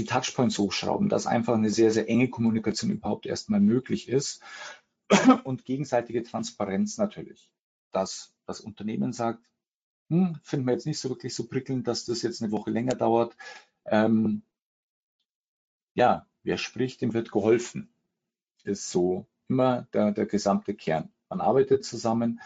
[0.00, 4.42] die Touchpoints hochschrauben, dass einfach eine sehr, sehr enge Kommunikation überhaupt erstmal möglich ist.
[5.44, 7.50] und gegenseitige Transparenz natürlich.
[7.92, 9.44] Dass das Unternehmen sagt,
[10.08, 12.94] hm, finden wir jetzt nicht so wirklich so prickelnd, dass das jetzt eine Woche länger
[12.94, 13.36] dauert.
[13.84, 14.42] Ähm,
[15.94, 17.92] ja, wer spricht, dem wird geholfen.
[18.64, 21.12] Ist so immer der, der gesamte Kern.
[21.28, 22.40] Man arbeitet zusammen,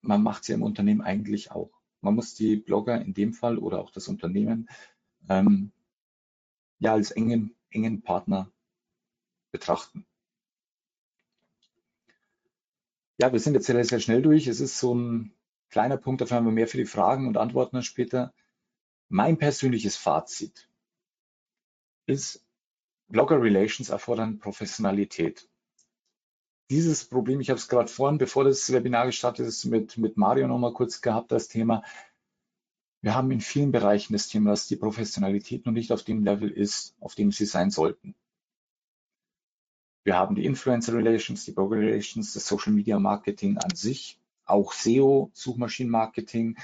[0.00, 1.70] man macht es ja im Unternehmen eigentlich auch.
[2.00, 4.68] Man muss die Blogger in dem Fall oder auch das Unternehmen
[5.28, 5.72] ähm,
[6.84, 8.50] ja als engen, engen Partner
[9.50, 10.06] betrachten.
[13.18, 14.46] Ja, wir sind jetzt sehr, sehr schnell durch.
[14.46, 15.32] Es ist so ein
[15.70, 18.34] kleiner Punkt, dafür haben wir mehr für die Fragen und Antworten dann später.
[19.08, 20.68] Mein persönliches Fazit
[22.06, 22.44] ist,
[23.08, 25.48] Blogger Relations erfordern Professionalität.
[26.70, 30.48] Dieses Problem, ich habe es gerade vorhin, bevor das Webinar gestartet ist, mit, mit Mario
[30.48, 31.82] nochmal kurz gehabt, das Thema.
[33.04, 36.50] Wir haben in vielen Bereichen das Thema, dass die Professionalität noch nicht auf dem Level
[36.50, 38.14] ist, auf dem sie sein sollten.
[40.04, 44.72] Wir haben die Influencer Relations, die Blogger Relations, das Social Media Marketing an sich, auch
[44.72, 46.56] SEO, Suchmaschinenmarketing,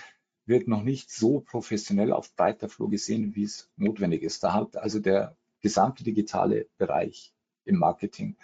[0.47, 4.43] wird noch nicht so professionell auf breiter Flur gesehen, wie es notwendig ist.
[4.43, 7.35] Da hat also der gesamte digitale Bereich
[7.67, 8.39] im Marketing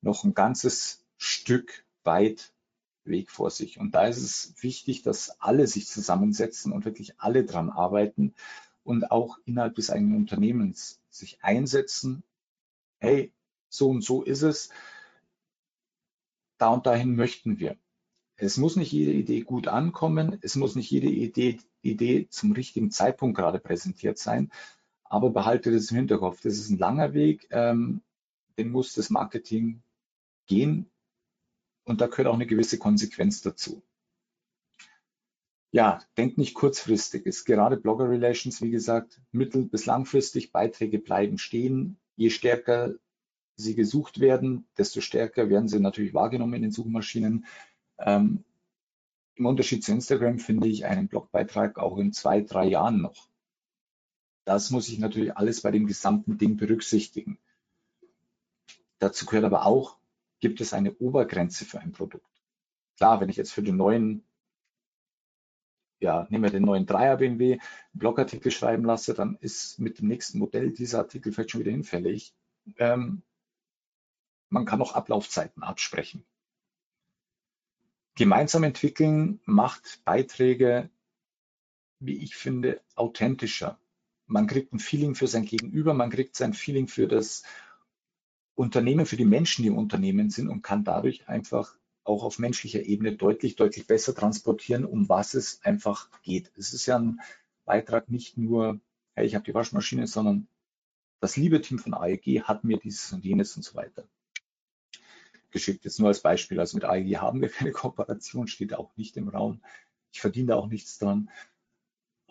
[0.00, 2.54] noch ein ganzes Stück weit
[3.06, 3.78] Weg vor sich.
[3.78, 8.34] Und da ist es wichtig, dass alle sich zusammensetzen und wirklich alle dran arbeiten
[8.84, 12.22] und auch innerhalb des eigenen Unternehmens sich einsetzen.
[12.98, 13.32] Hey,
[13.68, 14.70] so und so ist es.
[16.58, 17.76] Da und dahin möchten wir.
[18.36, 20.38] Es muss nicht jede Idee gut ankommen.
[20.42, 24.50] Es muss nicht jede Idee, Idee zum richtigen Zeitpunkt gerade präsentiert sein.
[25.04, 26.40] Aber behalte das im Hinterkopf.
[26.42, 27.48] Das ist ein langer Weg.
[27.50, 28.02] Ähm,
[28.58, 29.82] den muss das Marketing
[30.46, 30.90] gehen.
[31.86, 33.82] Und da gehört auch eine gewisse Konsequenz dazu.
[35.70, 37.26] Ja, denkt nicht kurzfristig.
[37.26, 40.52] Ist gerade Blogger Relations, wie gesagt, mittel- bis langfristig.
[40.52, 41.98] Beiträge bleiben stehen.
[42.16, 42.94] Je stärker
[43.56, 47.46] sie gesucht werden, desto stärker werden sie natürlich wahrgenommen in den Suchmaschinen.
[47.98, 48.44] Ähm,
[49.36, 53.28] Im Unterschied zu Instagram finde ich einen Blogbeitrag auch in zwei, drei Jahren noch.
[54.44, 57.38] Das muss ich natürlich alles bei dem gesamten Ding berücksichtigen.
[58.98, 59.98] Dazu gehört aber auch,
[60.40, 62.30] gibt es eine Obergrenze für ein Produkt.
[62.96, 64.24] Klar, wenn ich jetzt für den neuen,
[66.00, 67.60] ja, nehmen wir den neuen Dreier BMW, einen
[67.92, 72.34] Blogartikel schreiben lasse, dann ist mit dem nächsten Modell dieser Artikel vielleicht schon wieder hinfällig.
[72.78, 73.22] Ähm,
[74.48, 76.24] man kann auch Ablaufzeiten absprechen.
[78.14, 80.88] Gemeinsam entwickeln macht Beiträge,
[81.98, 83.78] wie ich finde, authentischer.
[84.26, 87.42] Man kriegt ein Feeling für sein Gegenüber, man kriegt sein Feeling für das
[88.56, 92.82] Unternehmen, für die Menschen, die im Unternehmen sind und kann dadurch einfach auch auf menschlicher
[92.82, 96.50] Ebene deutlich, deutlich besser transportieren, um was es einfach geht.
[96.56, 97.20] Es ist ja ein
[97.64, 98.80] Beitrag nicht nur,
[99.14, 100.48] hey, ich habe die Waschmaschine, sondern
[101.20, 104.04] das liebe Team von AEG hat mir dieses und jenes und so weiter
[105.50, 105.84] geschickt.
[105.84, 106.60] Jetzt nur als Beispiel.
[106.60, 109.62] Also mit AEG haben wir keine Kooperation, steht auch nicht im Raum.
[110.12, 111.30] Ich verdiene da auch nichts dran.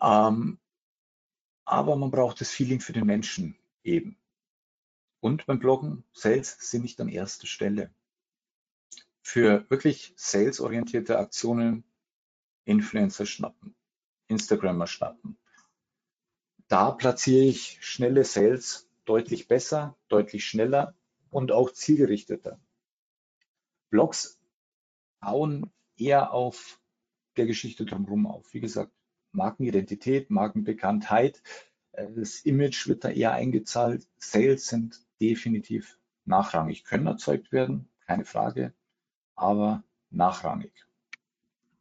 [0.00, 0.58] Ähm,
[1.64, 4.16] aber man braucht das Feeling für den Menschen eben.
[5.26, 7.92] Und beim Bloggen, Sales sind nicht an erster Stelle.
[9.22, 11.82] Für wirklich salesorientierte Aktionen
[12.64, 13.74] Influencer schnappen,
[14.28, 15.36] Instagrammer schnappen.
[16.68, 20.94] Da platziere ich schnelle Sales deutlich besser, deutlich schneller
[21.30, 22.60] und auch zielgerichteter.
[23.90, 24.38] Blogs
[25.18, 26.80] bauen eher auf
[27.36, 28.54] der Geschichte drumherum auf.
[28.54, 28.92] Wie gesagt,
[29.32, 31.42] Markenidentität, Markenbekanntheit,
[31.90, 34.06] äh, das Image wird da eher eingezahlt.
[34.18, 38.72] Sales sind definitiv nachrangig, können erzeugt werden, keine Frage,
[39.34, 40.72] aber nachrangig.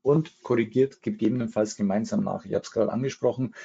[0.01, 2.45] Und korrigiert gegebenenfalls gemeinsam nach.
[2.45, 3.55] Ich habe es gerade angesprochen,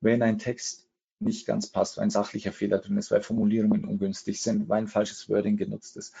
[0.00, 4.40] wenn ein Text nicht ganz passt, weil ein sachlicher Fehler drin ist, weil Formulierungen ungünstig
[4.40, 6.14] sind, weil ein falsches Wording genutzt ist,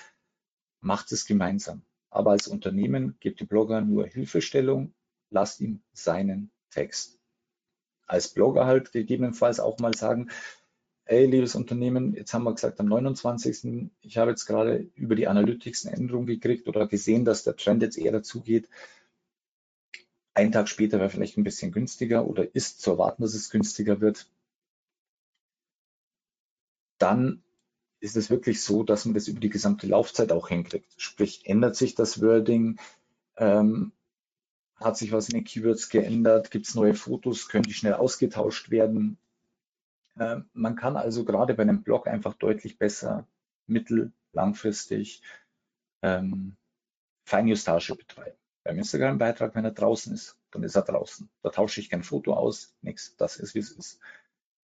[0.80, 1.82] macht es gemeinsam.
[2.10, 4.92] Aber als Unternehmen gebt dem Blogger nur Hilfestellung,
[5.30, 7.18] lasst ihm seinen Text.
[8.06, 10.30] Als Blogger halt gegebenenfalls auch mal sagen,
[11.04, 13.90] hey, liebes Unternehmen, jetzt haben wir gesagt am 29.
[14.02, 17.82] Ich habe jetzt gerade über die Analytics eine Änderung gekriegt oder gesehen, dass der Trend
[17.82, 18.68] jetzt eher dazu geht.
[20.34, 24.00] Ein Tag später wäre vielleicht ein bisschen günstiger oder ist zu erwarten, dass es günstiger
[24.00, 24.30] wird.
[26.98, 27.42] Dann
[28.00, 30.92] ist es wirklich so, dass man das über die gesamte Laufzeit auch hinkriegt.
[30.96, 32.78] Sprich, ändert sich das Wording,
[33.36, 33.92] ähm,
[34.76, 38.70] hat sich was in den Keywords geändert, gibt es neue Fotos, können die schnell ausgetauscht
[38.70, 39.18] werden.
[40.18, 43.26] Ähm, man kann also gerade bei einem Blog einfach deutlich besser
[43.66, 45.22] mittel-, langfristig
[46.02, 46.56] ähm,
[47.24, 48.36] Feinjustage betreiben.
[48.64, 51.30] Beim Instagram-Beitrag, wenn er draußen ist, dann ist er draußen.
[51.42, 53.16] Da tausche ich kein Foto aus, nichts.
[53.16, 54.00] Das ist, wie es ist.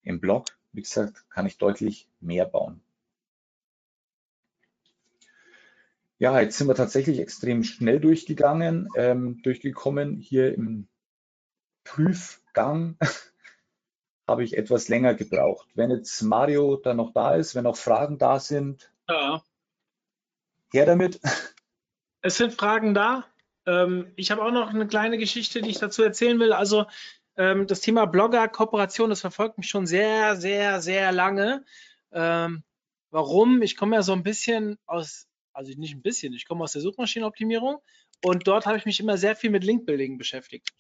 [0.03, 2.80] Im Blog, wie gesagt, kann ich deutlich mehr bauen.
[6.18, 10.16] Ja, jetzt sind wir tatsächlich extrem schnell durchgegangen, ähm, durchgekommen.
[10.16, 10.88] Hier im
[11.84, 12.97] Prüfgang
[14.27, 15.68] habe ich etwas länger gebraucht.
[15.74, 19.43] Wenn jetzt Mario dann noch da ist, wenn auch Fragen da sind, Ja.
[20.72, 21.20] her damit.
[22.22, 23.24] Es sind Fragen da.
[23.66, 26.53] Ähm, ich habe auch noch eine kleine Geschichte, die ich dazu erzählen will.
[26.53, 26.87] Also
[27.37, 31.64] ähm, das Thema Blogger-Kooperation, das verfolgt mich schon sehr, sehr, sehr lange.
[32.12, 32.64] Ähm,
[33.11, 33.62] warum?
[33.62, 36.83] Ich komme ja so ein bisschen aus, also nicht ein bisschen, ich komme aus der
[36.83, 37.79] Suchmaschinenoptimierung
[38.24, 40.70] und dort habe ich mich immer sehr viel mit Linkbuilding beschäftigt.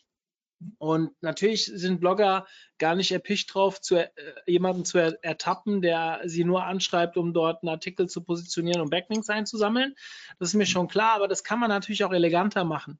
[0.78, 2.46] Und natürlich sind Blogger
[2.78, 4.10] gar nicht erpicht drauf, zu, äh,
[4.46, 8.90] jemanden zu er, ertappen, der sie nur anschreibt, um dort einen Artikel zu positionieren und
[8.90, 9.94] Backlinks einzusammellen.
[10.38, 12.98] Das ist mir schon klar, aber das kann man natürlich auch eleganter machen.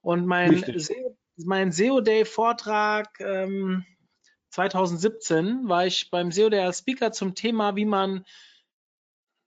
[0.00, 0.64] Und mein.
[0.78, 3.84] SEO, mein SEO Day Vortrag ähm,
[4.50, 8.24] 2017 war ich beim SEO Day als Speaker zum Thema, wie man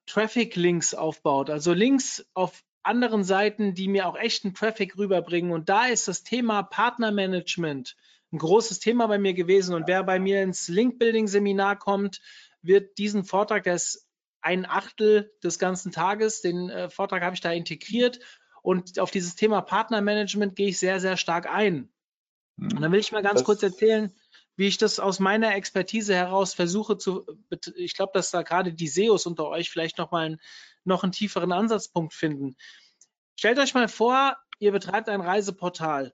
[0.05, 1.49] Traffic Links aufbaut.
[1.49, 5.51] Also Links auf anderen Seiten, die mir auch echten Traffic rüberbringen.
[5.51, 7.95] Und da ist das Thema Partnermanagement
[8.31, 9.75] ein großes Thema bei mir gewesen.
[9.75, 12.21] Und wer bei mir ins Link-Building-Seminar kommt,
[12.61, 14.07] wird diesen Vortrag, der ist
[14.41, 18.19] ein Achtel des ganzen Tages, den äh, Vortrag habe ich da integriert.
[18.63, 21.89] Und auf dieses Thema Partnermanagement gehe ich sehr, sehr stark ein.
[22.57, 24.13] Und dann will ich mal ganz Das- kurz erzählen,
[24.55, 27.25] wie ich das aus meiner Expertise heraus versuche zu,
[27.75, 30.41] ich glaube, dass da gerade die SEOs unter euch vielleicht noch mal einen,
[30.83, 32.55] noch einen tieferen Ansatzpunkt finden.
[33.37, 36.13] Stellt euch mal vor, ihr betreibt ein Reiseportal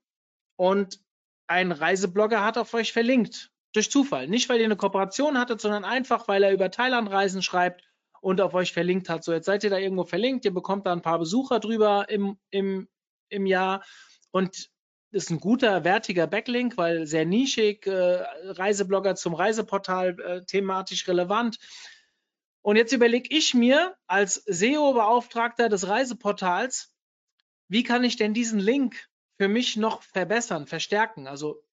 [0.56, 1.00] und
[1.48, 3.52] ein Reiseblogger hat auf euch verlinkt.
[3.74, 4.28] Durch Zufall.
[4.28, 7.84] Nicht, weil ihr eine Kooperation hattet, sondern einfach, weil er über Thailandreisen schreibt
[8.22, 9.24] und auf euch verlinkt hat.
[9.24, 12.38] So, jetzt seid ihr da irgendwo verlinkt, ihr bekommt da ein paar Besucher drüber im,
[12.50, 12.88] im,
[13.30, 13.84] im Jahr
[14.32, 14.70] und
[15.12, 21.08] das ist ein guter, wertiger Backlink, weil sehr nischig, äh, Reiseblogger zum Reiseportal äh, thematisch
[21.08, 21.58] relevant.
[22.68, 26.94] Und jetzt überlege ich mir als SEO-Beauftragter des Reiseportals,
[27.70, 29.08] wie kann ich denn diesen Link
[29.38, 31.28] für mich noch verbessern, verstärken?
[31.28, 31.64] Also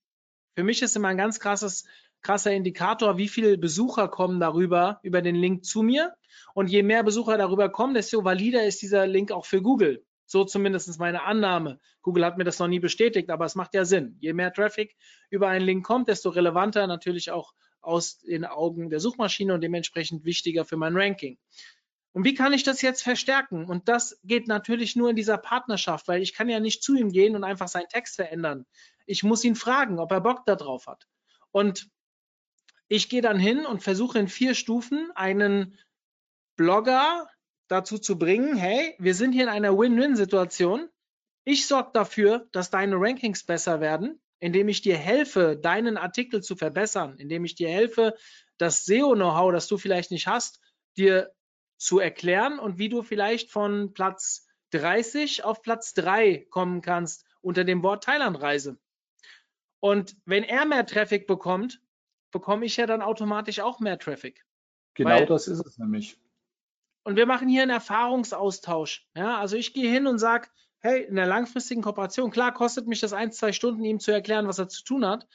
[0.55, 1.85] für mich ist immer ein ganz krasses,
[2.23, 6.15] krasser Indikator, wie viele Besucher kommen darüber, über den Link zu mir.
[6.55, 10.07] Und je mehr Besucher darüber kommen, desto valider ist dieser Link auch für Google.
[10.27, 11.81] So zumindest meine Annahme.
[12.03, 14.17] Google hat mir das noch nie bestätigt, aber es macht ja Sinn.
[14.21, 14.95] Je mehr Traffic
[15.29, 17.53] über einen Link kommt, desto relevanter natürlich auch
[17.85, 21.39] aus den Augen der Suchmaschine und dementsprechend wichtiger für mein Ranking.
[22.13, 23.65] Und wie kann ich das jetzt verstärken?
[23.65, 27.11] Und das geht natürlich nur in dieser Partnerschaft, weil ich kann ja nicht zu ihm
[27.11, 28.67] gehen und einfach seinen Text verändern.
[29.05, 31.09] Ich muss ihn fragen, ob er Bock darauf hat.
[31.51, 31.91] Und
[32.89, 35.77] ich gehe dann hin und versuche in vier Stufen einen
[36.57, 37.29] Blogger
[37.67, 40.89] dazu zu bringen, hey, wir sind hier in einer Win-Win-Situation.
[41.45, 46.55] Ich sorge dafür, dass deine Rankings besser werden, indem ich dir helfe, deinen Artikel zu
[46.55, 48.15] verbessern, indem ich dir helfe,
[48.59, 50.61] das SEO-Know-how, das du vielleicht nicht hast,
[50.99, 51.33] dir
[51.79, 57.65] zu erklären und wie du vielleicht von Platz 30 auf Platz 3 kommen kannst unter
[57.65, 58.79] dem Wort Thailandreise.
[59.81, 61.81] Und wenn er mehr Traffic bekommt,
[62.31, 64.45] bekomme ich ja dann automatisch auch mehr Traffic.
[64.93, 66.21] Genau Weil- das ist es nämlich.
[67.03, 69.09] Und wir machen hier einen Erfahrungsaustausch.
[69.17, 70.49] Ja, also ich gehe hin und sage,
[70.85, 74.47] hey, in der langfristigen Kooperation, klar kostet mich das ein, zwei Stunden, ihm zu erklären,
[74.47, 75.27] was er zu tun hat,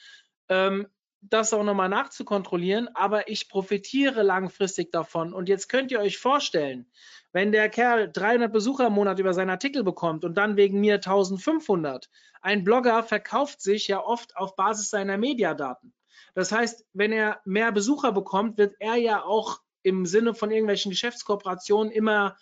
[0.47, 0.87] ähm,
[1.21, 5.33] das auch nochmal nachzukontrollieren, aber ich profitiere langfristig davon.
[5.33, 6.85] Und jetzt könnt ihr euch vorstellen,
[7.33, 10.95] wenn der Kerl 300 Besucher im Monat über seinen Artikel bekommt und dann wegen mir
[10.95, 12.09] 1500,
[12.41, 15.95] ein Blogger verkauft sich ja oft auf Basis seiner Mediadaten.
[16.35, 20.91] Das heißt, wenn er mehr Besucher bekommt, wird er ja auch im Sinne von irgendwelchen
[20.91, 22.37] Geschäftskooperationen immer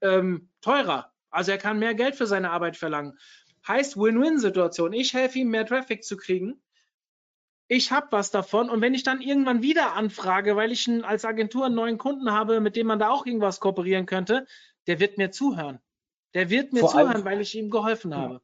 [0.00, 1.13] ähm, teurer.
[1.34, 3.18] Also er kann mehr Geld für seine Arbeit verlangen.
[3.66, 4.92] Heißt Win-Win-Situation.
[4.92, 6.60] Ich helfe ihm, mehr Traffic zu kriegen.
[7.66, 8.68] Ich habe was davon.
[8.68, 12.60] Und wenn ich dann irgendwann wieder anfrage, weil ich als Agentur einen neuen Kunden habe,
[12.60, 14.46] mit dem man da auch irgendwas kooperieren könnte,
[14.86, 15.80] der wird mir zuhören.
[16.34, 18.40] Der wird mir Vor zuhören, weil ich ihm geholfen habe.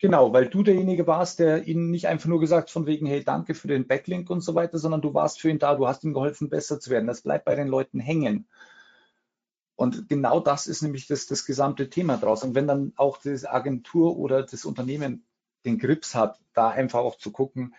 [0.00, 3.54] Genau, weil du derjenige warst, der ihnen nicht einfach nur gesagt von wegen, hey, danke
[3.54, 6.12] für den Backlink und so weiter, sondern du warst für ihn da, du hast ihm
[6.12, 7.06] geholfen, besser zu werden.
[7.06, 8.48] Das bleibt bei den Leuten hängen.
[9.76, 12.44] Und genau das ist nämlich das, das gesamte Thema draus.
[12.44, 15.26] Und wenn dann auch die Agentur oder das Unternehmen
[15.64, 17.74] den Grips hat, da einfach auch zu gucken,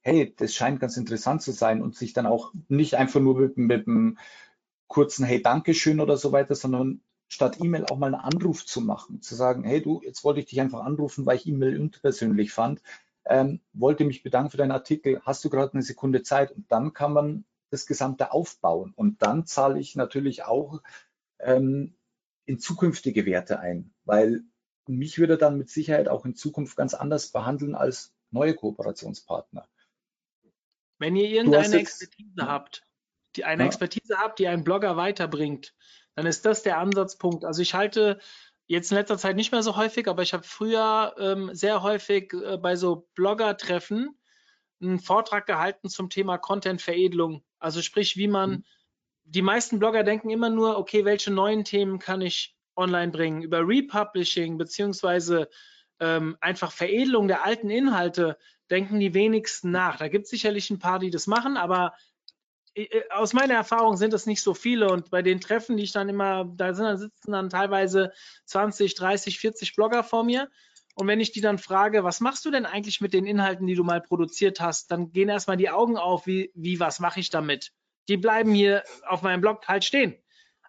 [0.00, 3.56] hey, das scheint ganz interessant zu sein und sich dann auch nicht einfach nur mit,
[3.56, 4.18] mit einem
[4.88, 9.20] kurzen Hey, Dankeschön oder so weiter, sondern statt E-Mail auch mal einen Anruf zu machen,
[9.20, 12.80] zu sagen, hey du, jetzt wollte ich dich einfach anrufen, weil ich E-Mail unpersönlich fand,
[13.26, 16.52] ähm, wollte mich bedanken für deinen Artikel, hast du gerade eine Sekunde Zeit?
[16.52, 20.80] Und dann kann man das Gesamte aufbauen und dann zahle ich natürlich auch
[21.40, 21.96] ähm,
[22.44, 24.42] in zukünftige Werte ein, weil
[24.86, 29.68] mich würde dann mit Sicherheit auch in Zukunft ganz anders behandeln als neue Kooperationspartner.
[30.98, 32.86] Wenn ihr irgendeine jetzt- Expertise habt,
[33.36, 33.66] die eine Ja.
[33.66, 35.74] Expertise habt, die einen Blogger weiterbringt,
[36.14, 37.44] dann ist das der Ansatzpunkt.
[37.44, 38.18] Also ich halte
[38.66, 42.32] jetzt in letzter Zeit nicht mehr so häufig, aber ich habe früher ähm, sehr häufig
[42.32, 44.18] äh, bei so Blogger-Treffen
[44.80, 47.44] einen Vortrag gehalten zum Thema Content-Veredelung.
[47.58, 48.64] Also sprich, wie man, mhm.
[49.30, 53.42] Die meisten Blogger denken immer nur, okay, welche neuen Themen kann ich online bringen?
[53.42, 55.48] Über Republishing beziehungsweise
[56.00, 58.38] ähm, einfach Veredelung der alten Inhalte
[58.70, 59.96] denken die wenigsten nach.
[59.96, 61.94] Da gibt es sicherlich ein paar, die das machen, aber
[62.74, 65.84] äh, äh, aus meiner Erfahrung sind es nicht so viele und bei den Treffen, die
[65.84, 68.12] ich dann immer, da sind, dann sitzen dann teilweise
[68.46, 70.48] 20, 30, 40 Blogger vor mir
[70.94, 73.74] und wenn ich die dann frage, was machst du denn eigentlich mit den Inhalten, die
[73.74, 77.30] du mal produziert hast, dann gehen erstmal die Augen auf, wie, wie was mache ich
[77.30, 77.72] damit?
[78.08, 80.16] Die bleiben hier auf meinem Blog halt stehen.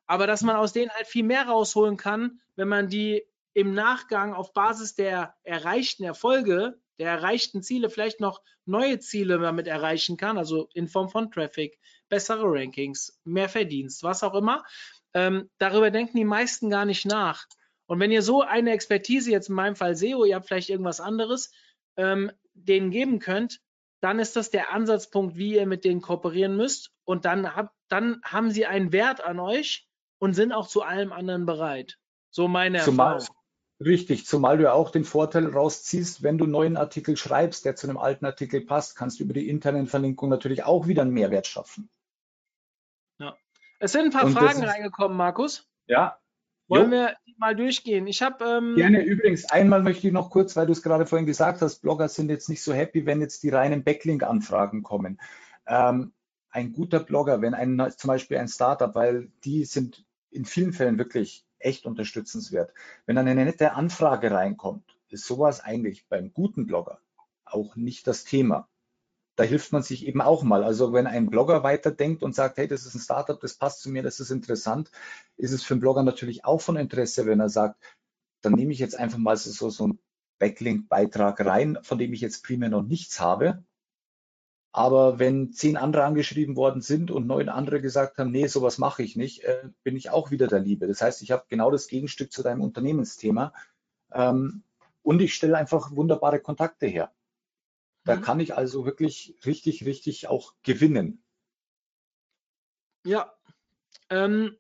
[0.06, 3.24] Aber dass man aus denen halt viel mehr rausholen kann, wenn man die
[3.54, 9.68] im Nachgang auf Basis der erreichten Erfolge, der erreichten Ziele vielleicht noch neue Ziele damit
[9.68, 11.80] erreichen kann, also in Form von Traffic,
[12.10, 14.64] bessere Rankings, mehr Verdienst, was auch immer.
[15.14, 17.46] Ähm, darüber denken die meisten gar nicht nach.
[17.88, 21.02] Und wenn ihr so eine Expertise, jetzt in meinem Fall SEO, ihr habt vielleicht irgendwas
[21.02, 21.52] anderes,
[21.98, 23.62] ähm, denen geben könnt,
[24.02, 26.92] dann ist das der Ansatzpunkt, wie ihr mit denen kooperieren müsst.
[27.10, 29.90] Und dann, habt, dann haben sie einen Wert an euch
[30.20, 31.98] und sind auch zu allem anderen bereit.
[32.30, 33.36] So meine zumal, Erfahrung.
[33.84, 37.76] Richtig, zumal du ja auch den Vorteil rausziehst, wenn du einen neuen Artikel schreibst, der
[37.76, 41.10] zu einem alten Artikel passt, kannst du über die internen Verlinkungen natürlich auch wieder einen
[41.10, 41.90] Mehrwert schaffen.
[43.18, 43.36] Ja.
[43.80, 45.68] Es sind ein paar und Fragen reingekommen, Markus.
[45.88, 46.20] Ja,
[46.68, 47.00] wollen jo.
[47.00, 48.06] wir mal durchgehen?
[48.06, 51.26] Ich habe ähm, gerne übrigens einmal möchte ich noch kurz, weil du es gerade vorhin
[51.26, 55.20] gesagt hast, Blogger sind jetzt nicht so happy, wenn jetzt die reinen Backlink-Anfragen kommen.
[55.66, 56.14] Ähm,
[56.52, 60.98] ein guter Blogger, wenn ein zum Beispiel ein Startup, weil die sind in vielen Fällen
[60.98, 62.74] wirklich echt unterstützenswert.
[63.06, 67.00] Wenn dann eine nette Anfrage reinkommt, ist sowas eigentlich beim guten Blogger
[67.46, 68.70] auch nicht das Thema
[69.40, 70.66] da hilft man sich eben auch mal.
[70.66, 73.90] Also wenn ein Blogger weiterdenkt und sagt, hey, das ist ein Startup, das passt zu
[73.90, 74.92] mir, das ist interessant,
[75.38, 77.82] ist es für einen Blogger natürlich auch von Interesse, wenn er sagt,
[78.42, 80.00] dann nehme ich jetzt einfach mal so, so einen
[80.40, 83.64] Backlink-Beitrag rein, von dem ich jetzt primär noch nichts habe.
[84.72, 89.02] Aber wenn zehn andere angeschrieben worden sind und neun andere gesagt haben, nee, sowas mache
[89.02, 90.88] ich nicht, äh, bin ich auch wieder der Liebe.
[90.88, 93.54] Das heißt, ich habe genau das Gegenstück zu deinem Unternehmensthema.
[94.12, 94.64] Ähm,
[95.02, 97.12] und ich stelle einfach wunderbare Kontakte her.
[98.04, 98.22] Da mhm.
[98.22, 101.24] kann ich also wirklich richtig, richtig auch gewinnen.
[103.06, 103.34] Ja.
[104.10, 104.56] Ähm,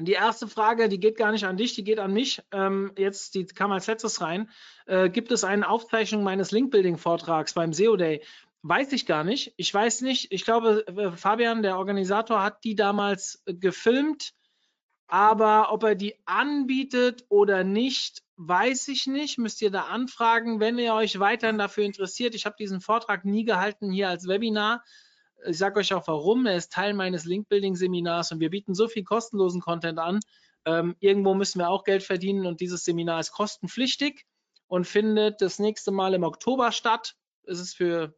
[0.00, 2.40] die erste Frage, die geht gar nicht an dich, die geht an mich.
[2.52, 4.48] Ähm, jetzt, die kam als letztes rein.
[4.86, 8.22] Äh, gibt es eine Aufzeichnung meines Link-Building-Vortrags beim SEO Day?
[8.68, 9.54] Weiß ich gar nicht.
[9.56, 10.30] Ich weiß nicht.
[10.30, 14.34] Ich glaube, äh, Fabian, der Organisator, hat die damals äh, gefilmt.
[15.06, 20.78] Aber ob er die anbietet oder nicht, weiß ich nicht, müsst ihr da anfragen, wenn
[20.78, 22.34] ihr euch weiterhin dafür interessiert.
[22.34, 24.84] Ich habe diesen Vortrag nie gehalten hier als Webinar.
[25.46, 26.44] Ich sage euch auch warum.
[26.44, 30.20] Er ist Teil meines Link-Building-Seminars und wir bieten so viel kostenlosen Content an.
[30.66, 34.26] Ähm, irgendwo müssen wir auch Geld verdienen und dieses Seminar ist kostenpflichtig
[34.66, 37.14] und findet das nächste Mal im Oktober statt.
[37.44, 38.14] Es ist für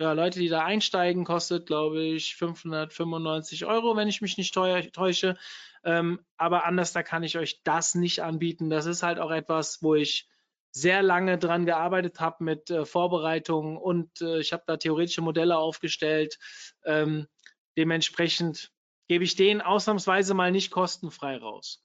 [0.00, 5.36] ja, Leute, die da einsteigen, kostet, glaube ich, 595 Euro, wenn ich mich nicht täusche.
[5.84, 8.70] Ähm, aber anders, da kann ich euch das nicht anbieten.
[8.70, 10.28] Das ist halt auch etwas, wo ich
[10.72, 15.56] sehr lange dran gearbeitet habe mit äh, Vorbereitungen und äh, ich habe da theoretische Modelle
[15.56, 16.38] aufgestellt.
[16.84, 17.28] Ähm,
[17.76, 18.72] dementsprechend
[19.06, 21.84] gebe ich den ausnahmsweise mal nicht kostenfrei raus.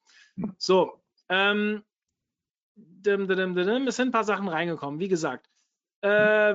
[0.58, 1.84] So, ähm,
[3.06, 5.00] es sind ein paar Sachen reingekommen.
[5.00, 5.49] Wie gesagt,
[6.02, 6.10] äh,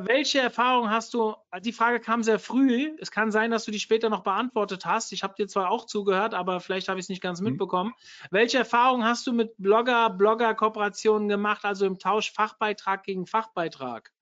[0.07, 1.35] welche Erfahrung hast du?
[1.61, 2.97] Die Frage kam sehr früh.
[2.99, 5.13] Es kann sein, dass du die später noch beantwortet hast.
[5.13, 7.51] Ich habe dir zwar auch zugehört, aber vielleicht habe ich es nicht ganz mhm.
[7.51, 7.93] mitbekommen.
[8.31, 14.13] Welche Erfahrung hast du mit Blogger, Blogger-Kooperationen gemacht, also im Tausch Fachbeitrag gegen Fachbeitrag?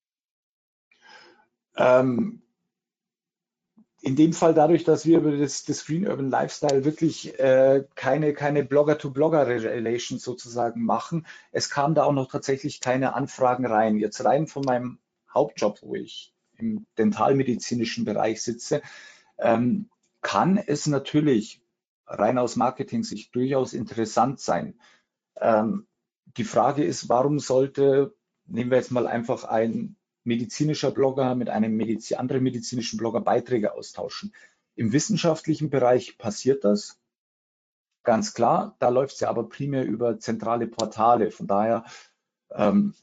[1.76, 2.42] Ähm,
[4.00, 8.34] in dem Fall dadurch, dass wir über das, das Green Urban Lifestyle wirklich äh, keine,
[8.34, 11.28] keine Blogger-to-Blogger-Relation sozusagen machen.
[11.52, 13.96] Es kam da auch noch tatsächlich keine Anfragen rein.
[13.96, 14.98] Jetzt rein von meinem
[15.34, 18.82] Hauptjob, wo ich im dentalmedizinischen Bereich sitze,
[19.38, 19.88] ähm,
[20.20, 21.60] kann es natürlich
[22.06, 24.78] rein aus Marketing-Sicht durchaus interessant sein.
[25.40, 25.86] Ähm,
[26.36, 28.14] die Frage ist, warum sollte,
[28.46, 33.74] nehmen wir jetzt mal einfach ein medizinischer Blogger mit einem Mediz anderen medizinischen Blogger Beiträge
[33.74, 34.32] austauschen.
[34.74, 36.98] Im wissenschaftlichen Bereich passiert das.
[38.04, 41.30] Ganz klar, da läuft es ja aber primär über zentrale Portale.
[41.30, 41.84] Von daher
[42.50, 42.94] ähm,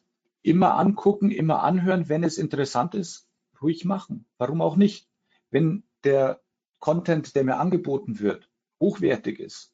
[0.41, 3.27] immer angucken, immer anhören, wenn es interessant ist,
[3.61, 4.25] ruhig machen.
[4.37, 5.09] Warum auch nicht?
[5.49, 6.41] Wenn der
[6.79, 9.73] Content, der mir angeboten wird, hochwertig ist,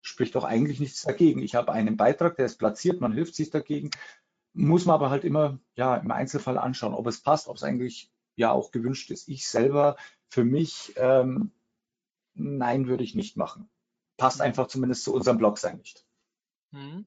[0.00, 1.42] spricht doch eigentlich nichts dagegen.
[1.42, 3.90] Ich habe einen Beitrag, der ist platziert, man hilft sich dagegen,
[4.52, 8.10] muss man aber halt immer ja im Einzelfall anschauen, ob es passt, ob es eigentlich
[8.36, 9.28] ja auch gewünscht ist.
[9.28, 9.96] Ich selber
[10.28, 11.52] für mich ähm,
[12.34, 13.68] nein, würde ich nicht machen.
[14.16, 16.04] Passt einfach zumindest zu unserem Blog sein nicht.
[16.72, 17.06] Hm.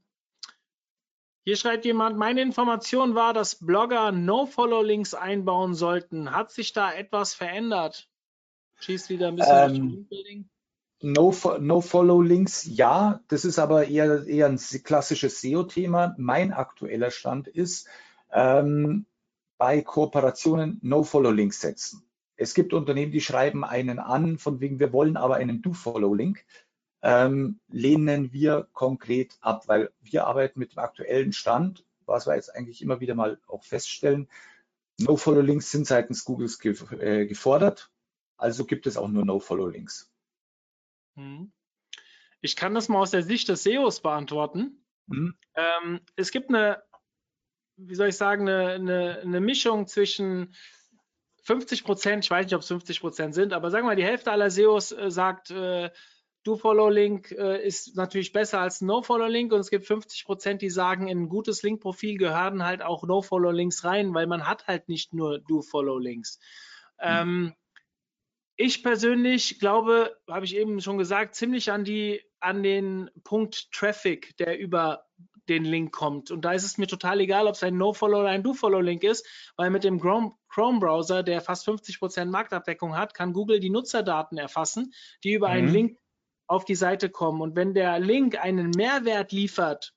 [1.46, 6.32] Hier schreibt jemand, meine Information war, dass Blogger No-Follow-Links einbauen sollten.
[6.32, 8.08] Hat sich da etwas verändert?
[8.80, 10.50] Schießt wieder ein bisschen Ähm, Linkbuilding.
[11.02, 16.16] No-Follow-Links, ja, das ist aber eher, eher ein klassisches SEO-Thema.
[16.18, 17.90] Mein aktueller Stand ist,
[18.32, 19.06] ähm,
[19.58, 22.06] bei Kooperationen No-Follow-Links setzen.
[22.38, 26.46] Es gibt Unternehmen, die schreiben einen an, von wegen, wir wollen aber einen Do-Follow-Link.
[27.06, 32.56] Ähm, lehnen wir konkret ab, weil wir arbeiten mit dem aktuellen Stand, was wir jetzt
[32.56, 34.30] eigentlich immer wieder mal auch feststellen.
[35.00, 37.92] No-Follow-Links sind seitens Googles ge äh, gefordert,
[38.38, 40.10] also gibt es auch nur No-Follow-Links.
[41.18, 41.52] Hm.
[42.40, 44.86] Ich kann das mal aus der Sicht des SEOs beantworten.
[45.10, 45.36] Hm?
[45.56, 46.84] Ähm, es gibt eine,
[47.76, 50.56] wie soll ich sagen, eine, eine, eine Mischung zwischen
[51.44, 54.06] 50 Prozent, ich weiß nicht, ob es 50 Prozent sind, aber sagen wir mal, die
[54.06, 55.90] Hälfte aller SEOs äh, sagt, äh,
[56.44, 61.24] Do-Follow-Link äh, ist natürlich besser als No-Follow-Link und es gibt 50 Prozent, die sagen, in
[61.24, 66.40] ein gutes Link-Profil gehören halt auch No-Follow-Links rein, weil man hat halt nicht nur Do-Follow-Links.
[67.00, 67.54] Ähm,
[68.56, 74.36] ich persönlich glaube, habe ich eben schon gesagt, ziemlich an die an den Punkt Traffic,
[74.38, 75.06] der über
[75.50, 76.30] den Link kommt.
[76.30, 79.26] Und da ist es mir total egal, ob es ein No-Follow oder ein Do-Follow-Link ist,
[79.56, 84.94] weil mit dem Chrome- Chrome-Browser, der fast 50% Marktabdeckung hat, kann Google die Nutzerdaten erfassen,
[85.24, 85.74] die über einen Mhm.
[85.74, 85.98] Link
[86.48, 87.42] auf die Seite kommen.
[87.42, 89.94] Und wenn der Link einen Mehrwert liefert,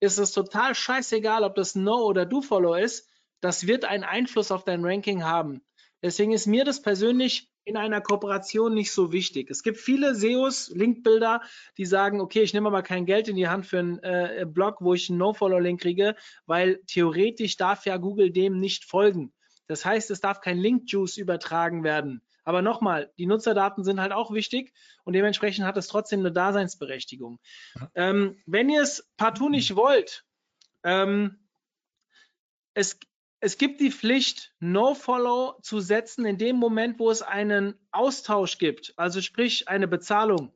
[0.00, 3.08] ist es total scheißegal, ob das No oder Do-Follow ist.
[3.40, 5.62] Das wird einen Einfluss auf dein Ranking haben.
[6.02, 9.50] Deswegen ist mir das persönlich in einer Kooperation nicht so wichtig.
[9.50, 11.42] Es gibt viele SEOs, Linkbilder,
[11.76, 14.76] die sagen, okay, ich nehme aber kein Geld in die Hand für einen äh, Blog,
[14.80, 16.16] wo ich einen No-Follow-Link kriege,
[16.46, 19.34] weil theoretisch darf ja Google dem nicht folgen.
[19.66, 22.22] Das heißt, es darf kein Link-Juice übertragen werden.
[22.48, 24.72] Aber nochmal, die Nutzerdaten sind halt auch wichtig
[25.04, 27.40] und dementsprechend hat es trotzdem eine Daseinsberechtigung.
[27.94, 30.24] Ähm, wenn ihr es partout nicht wollt,
[30.82, 31.46] ähm,
[32.72, 32.98] es,
[33.40, 38.94] es gibt die Pflicht, No-Follow zu setzen in dem Moment, wo es einen Austausch gibt,
[38.96, 40.50] also sprich eine Bezahlung.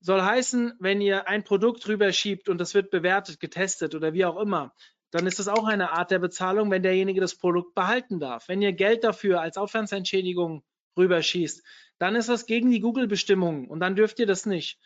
[0.00, 4.40] Soll heißen, wenn ihr ein Produkt rüberschiebt und das wird bewertet, getestet oder wie auch
[4.40, 4.72] immer,
[5.10, 8.48] dann ist das auch eine Art der Bezahlung, wenn derjenige das Produkt behalten darf.
[8.48, 10.64] Wenn ihr Geld dafür als Aufwandsentschädigung
[10.96, 11.62] rüberschießt,
[11.98, 14.78] dann ist das gegen die Google-Bestimmungen und dann dürft ihr das nicht.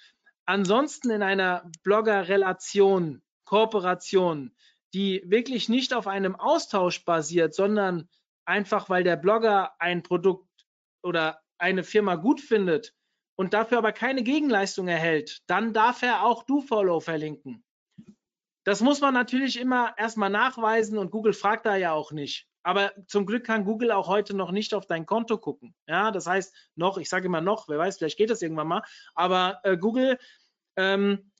[0.47, 4.55] Ansonsten in einer Blogger-Relation, Kooperation,
[4.95, 8.09] die wirklich nicht auf einem Austausch basiert, sondern
[8.45, 10.49] einfach, weil der Blogger ein Produkt
[11.03, 12.95] oder eine Firma gut findet
[13.37, 17.65] und dafür aber keine Gegenleistung erhält, dann darf er auch DoFollow verlinken.
[18.65, 22.50] Das muss man natürlich immer erstmal nachweisen und Google fragt da ja auch nicht.
[22.63, 25.75] Aber zum Glück kann Google auch heute noch nicht auf dein Konto gucken.
[25.87, 28.83] Ja, das heißt noch, ich sage immer noch, wer weiß, vielleicht geht das irgendwann mal.
[29.15, 30.19] Aber äh, Google,
[30.77, 31.31] ähm,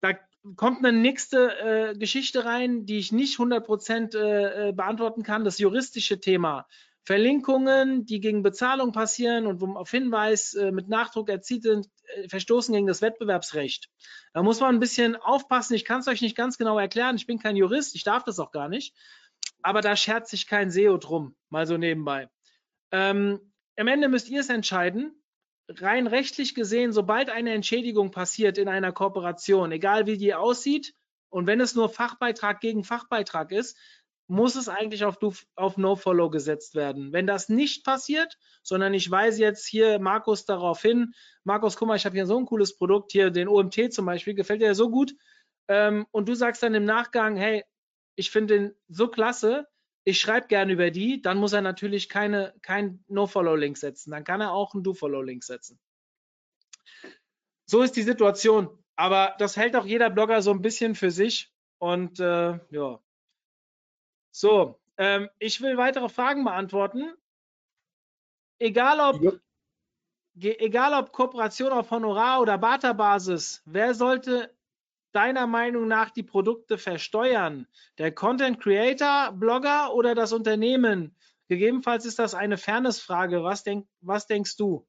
[0.00, 0.14] da
[0.56, 6.20] kommt eine nächste äh, Geschichte rein, die ich nicht 100% äh, beantworten kann, das juristische
[6.20, 6.66] Thema.
[7.06, 12.74] Verlinkungen, die gegen Bezahlung passieren und auf Hinweis äh, mit Nachdruck erzielt sind, äh, verstoßen
[12.74, 13.88] gegen das Wettbewerbsrecht.
[14.32, 15.74] Da muss man ein bisschen aufpassen.
[15.74, 17.14] Ich kann es euch nicht ganz genau erklären.
[17.14, 18.92] Ich bin kein Jurist, ich darf das auch gar nicht.
[19.66, 22.28] Aber da schert sich kein SEO drum, mal so nebenbei.
[22.92, 25.20] Ähm, am Ende müsst ihr es entscheiden.
[25.68, 30.94] Rein rechtlich gesehen, sobald eine Entschädigung passiert in einer Kooperation, egal wie die aussieht,
[31.30, 33.76] und wenn es nur Fachbeitrag gegen Fachbeitrag ist,
[34.28, 35.18] muss es eigentlich auf,
[35.56, 37.12] auf No-Follow gesetzt werden.
[37.12, 41.12] Wenn das nicht passiert, sondern ich weise jetzt hier Markus darauf hin,
[41.42, 44.34] Markus, guck mal, ich habe hier so ein cooles Produkt, hier den OMT zum Beispiel,
[44.34, 45.16] gefällt dir so gut,
[45.66, 47.64] ähm, und du sagst dann im Nachgang, hey,
[48.16, 49.68] ich finde den so klasse,
[50.04, 54.10] ich schreibe gerne über die, dann muss er natürlich keine, kein No-Follow-Link setzen.
[54.12, 55.80] Dann kann er auch einen Do-Follow-Link setzen.
[57.66, 58.68] So ist die Situation.
[58.94, 61.52] Aber das hält auch jeder Blogger so ein bisschen für sich.
[61.78, 63.00] Und äh, ja.
[64.30, 67.12] So, ähm, ich will weitere Fragen beantworten.
[68.58, 69.32] Egal ob, Ja.
[70.58, 74.55] egal ob Kooperation auf Honorar- oder Barterbasis, wer sollte
[75.16, 77.66] deiner Meinung nach die Produkte versteuern?
[77.96, 81.16] Der Content Creator, Blogger oder das Unternehmen?
[81.48, 83.42] Gegebenenfalls ist das eine Fairnessfrage.
[83.42, 84.86] Was, denk, was denkst du?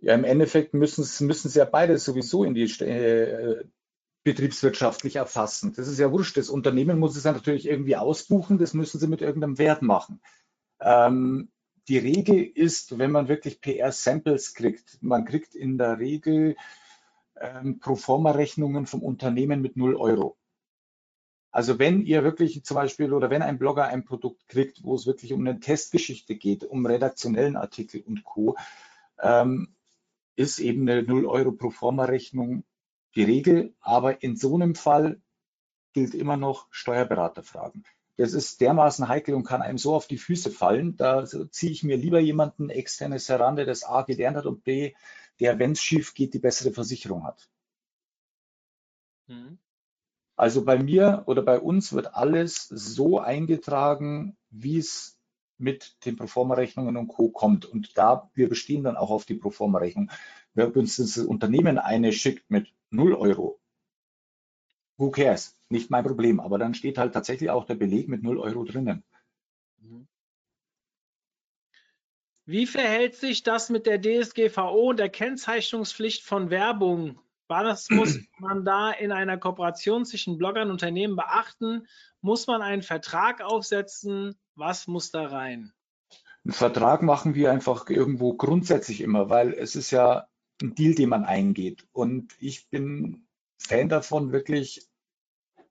[0.00, 3.64] Ja, im Endeffekt müssen sie ja beide sowieso in die äh,
[4.24, 5.72] betriebswirtschaftlich erfassen.
[5.74, 6.36] Das ist ja wurscht.
[6.36, 10.20] Das Unternehmen muss es ja natürlich irgendwie ausbuchen, das müssen sie mit irgendeinem Wert machen.
[10.80, 11.50] Ähm,
[11.88, 16.56] die Regel ist, wenn man wirklich PR-Samples kriegt, man kriegt in der Regel
[17.40, 20.36] ähm, Proforma-Rechnungen vom Unternehmen mit 0 Euro.
[21.50, 25.06] Also wenn ihr wirklich zum Beispiel oder wenn ein Blogger ein Produkt kriegt, wo es
[25.06, 28.56] wirklich um eine Testgeschichte geht, um redaktionellen Artikel und Co.,
[29.20, 29.74] ähm,
[30.36, 32.64] ist eben eine 0 Euro Proforma-Rechnung
[33.14, 35.20] die Regel, aber in so einem Fall
[35.94, 37.82] gilt immer noch Steuerberater fragen.
[38.16, 40.96] Das ist dermaßen heikel und kann einem so auf die Füße fallen.
[40.96, 44.92] Da ziehe ich mir lieber jemanden externes heran, der das A gelernt hat und B,
[45.40, 47.48] der, wenn es schief geht, die bessere Versicherung hat.
[49.26, 49.58] Mhm.
[50.36, 55.18] Also bei mir oder bei uns wird alles so eingetragen, wie es
[55.58, 57.30] mit den Proforma-Rechnungen und Co.
[57.30, 57.66] kommt.
[57.66, 60.10] Und da, wir bestehen dann auch auf die Proforma-Rechnung.
[60.54, 63.60] Wenn uns das Unternehmen eine schickt mit 0 Euro,
[64.96, 65.56] who cares?
[65.68, 66.40] Nicht mein Problem.
[66.40, 69.02] Aber dann steht halt tatsächlich auch der Beleg mit 0 Euro drinnen.
[72.48, 77.20] Wie verhält sich das mit der DSGVO und der Kennzeichnungspflicht von Werbung?
[77.46, 81.86] Was muss man da in einer Kooperation zwischen Bloggern und Unternehmen beachten?
[82.22, 84.34] Muss man einen Vertrag aufsetzen?
[84.54, 85.74] Was muss da rein?
[86.42, 90.26] Einen Vertrag machen wir einfach irgendwo grundsätzlich immer, weil es ist ja
[90.62, 91.86] ein Deal, den man eingeht.
[91.92, 93.26] Und ich bin
[93.58, 94.88] Fan davon, wirklich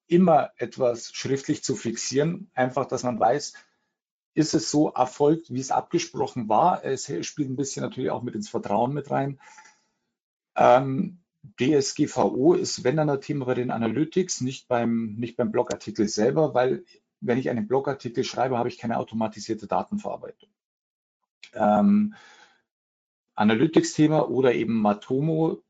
[0.06, 2.52] immer etwas schriftlich zu fixieren.
[2.54, 3.54] Einfach, dass man weiß,
[4.38, 6.86] ist es so erfolgt, wie es abgesprochen war.
[6.86, 9.40] Es spielt ein bisschen natürlich auch mit ins Vertrauen mit rein.
[10.56, 11.24] Ähm,
[11.60, 16.54] DSGVO ist, wenn dann ein Thema bei den Analytics, nicht beim, nicht beim Blogartikel selber,
[16.54, 16.86] weil
[17.20, 20.50] wenn ich einen Blogartikel schreibe, habe ich keine automatisierte Datenverarbeitung.
[21.54, 22.14] Ähm,
[23.34, 25.64] Analytics-Thema oder eben Matomo,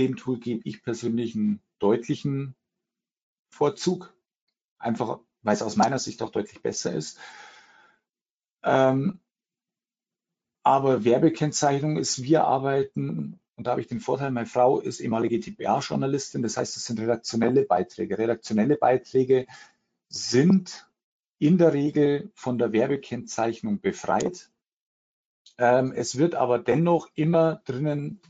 [0.00, 2.56] dem Tool gebe ich persönlich einen deutlichen
[3.48, 4.12] Vorzug,
[4.80, 7.20] einfach weil es aus meiner Sicht auch deutlich besser ist.
[8.62, 9.20] Ähm,
[10.62, 15.40] aber Werbekennzeichnung ist, wir arbeiten, und da habe ich den Vorteil, meine Frau ist ehemalige
[15.40, 18.18] TPA-Journalistin, das heißt, es sind redaktionelle Beiträge.
[18.18, 19.46] Redaktionelle Beiträge
[20.08, 20.88] sind
[21.38, 24.50] in der Regel von der Werbekennzeichnung befreit.
[25.58, 28.20] Ähm, es wird aber dennoch immer drinnen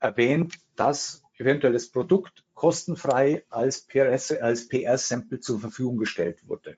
[0.00, 6.76] erwähnt, dass eventuell das Produkt kostenfrei als PR-Sample zur Verfügung gestellt wurde.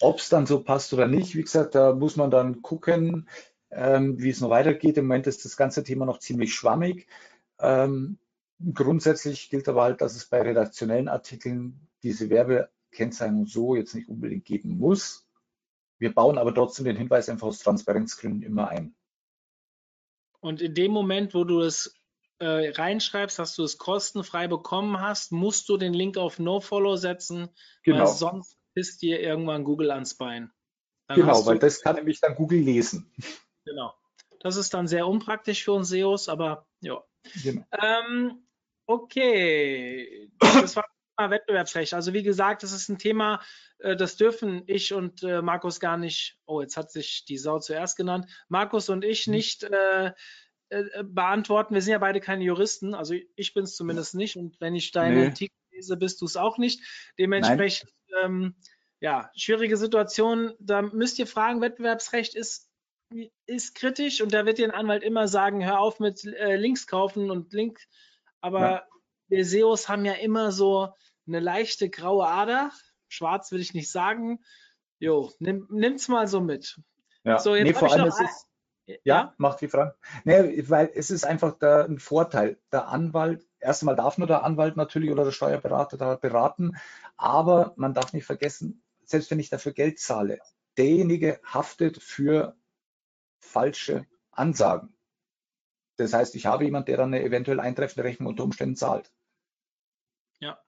[0.00, 3.28] Ob es dann so passt oder nicht, wie gesagt, da muss man dann gucken,
[3.70, 4.96] ähm, wie es noch weitergeht.
[4.96, 7.06] Im Moment ist das ganze Thema noch ziemlich schwammig.
[7.58, 8.18] Ähm,
[8.74, 14.44] grundsätzlich gilt aber halt, dass es bei redaktionellen Artikeln diese Werbekennzeichnung so jetzt nicht unbedingt
[14.44, 15.26] geben muss.
[15.98, 18.94] Wir bauen aber trotzdem den Hinweis einfach aus Transparenzgründen immer ein.
[20.40, 21.94] Und in dem Moment, wo du es
[22.40, 27.48] äh, reinschreibst, dass du es kostenfrei bekommen hast, musst du den Link auf NoFollow setzen,
[27.84, 28.00] genau.
[28.00, 30.50] weil sonst ist dir irgendwann Google ans Bein.
[31.08, 33.12] Dann genau, weil das kann nämlich dann Google lesen.
[33.64, 33.94] Genau.
[34.40, 37.00] Das ist dann sehr unpraktisch für uns SEOs, aber ja.
[37.44, 37.64] Genau.
[37.80, 38.44] Ähm,
[38.86, 40.84] okay, das war
[41.16, 41.94] Wettbewerbsrecht.
[41.94, 43.40] Also wie gesagt, das ist ein Thema,
[43.78, 47.58] äh, das dürfen ich und äh, Markus gar nicht, oh, jetzt hat sich die Sau
[47.58, 49.34] zuerst genannt, Markus und ich mhm.
[49.34, 50.12] nicht äh,
[50.70, 51.74] äh, beantworten.
[51.74, 54.90] Wir sind ja beide keine Juristen, also ich bin es zumindest nicht und wenn ich
[54.92, 55.26] deine nee.
[55.26, 56.80] Artikel lese, bist du es auch nicht.
[57.18, 57.90] Dementsprechend,
[58.22, 58.54] ähm,
[59.00, 60.52] ja, schwierige Situation.
[60.58, 62.68] Da müsst ihr fragen, Wettbewerbsrecht ist
[63.46, 66.86] ist kritisch und da wird dir ein Anwalt immer sagen, hör auf mit äh, Links
[66.86, 67.78] kaufen und Link.
[68.40, 68.86] Aber ja.
[69.28, 70.94] wir SEOs haben ja immer so
[71.26, 72.70] eine leichte graue Ader.
[73.08, 74.40] Schwarz will ich nicht sagen.
[74.98, 76.80] Jo, nimm, nimm's mal so mit.
[77.24, 78.46] Ja, so, jetzt nee, vor allem ist es,
[78.86, 79.96] ja, ja, macht die Frage.
[80.24, 82.58] Nee, weil es ist einfach da ein Vorteil.
[82.72, 86.76] Der Anwalt, erst einmal darf nur der Anwalt natürlich oder der Steuerberater da beraten,
[87.16, 90.40] aber man darf nicht vergessen, selbst wenn ich dafür Geld zahle,
[90.76, 92.56] derjenige haftet für
[93.38, 94.94] falsche Ansagen.
[95.96, 99.12] Das heißt, ich habe jemanden, der dann eine eventuell eintreffende Rechnung unter Umständen zahlt.
[100.40, 100.58] Ja.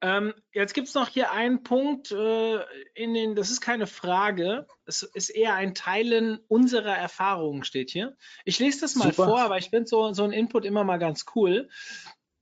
[0.00, 2.60] Ähm, jetzt gibt es noch hier einen Punkt, äh,
[2.94, 8.16] in den, das ist keine Frage, es ist eher ein Teilen unserer Erfahrungen, steht hier.
[8.44, 9.24] Ich lese das mal Super.
[9.24, 11.68] vor, aber ich finde so, so ein Input immer mal ganz cool.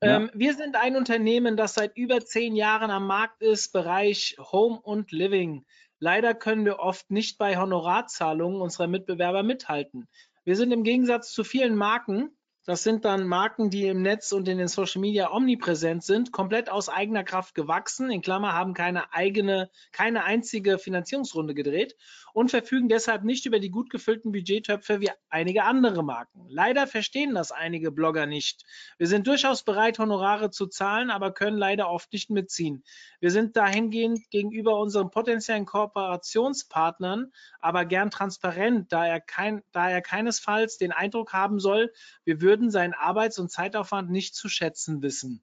[0.03, 0.17] Ja.
[0.19, 4.79] Ähm, wir sind ein Unternehmen, das seit über zehn Jahren am Markt ist, Bereich Home
[4.79, 5.65] und Living.
[5.99, 10.07] Leider können wir oft nicht bei Honorarzahlungen unserer Mitbewerber mithalten.
[10.45, 12.36] Wir sind im Gegensatz zu vielen Marken
[12.67, 16.69] das sind dann Marken, die im Netz und in den Social Media omnipräsent sind, komplett
[16.69, 21.97] aus eigener Kraft gewachsen, in Klammer haben keine eigene, keine einzige Finanzierungsrunde gedreht
[22.33, 26.47] und verfügen deshalb nicht über die gut gefüllten Budgettöpfe wie einige andere Marken.
[26.49, 28.65] Leider verstehen das einige Blogger nicht.
[28.99, 32.85] Wir sind durchaus bereit, Honorare zu zahlen, aber können leider oft nicht mitziehen.
[33.21, 37.33] Wir sind dahingehend gegenüber unseren potenziellen Kooperationspartnern
[37.67, 41.93] aber gern transparent, da er, kein, da er keinesfalls den Eindruck haben soll,
[42.25, 45.43] wir würden würden seinen Arbeits- und Zeitaufwand nicht zu schätzen wissen.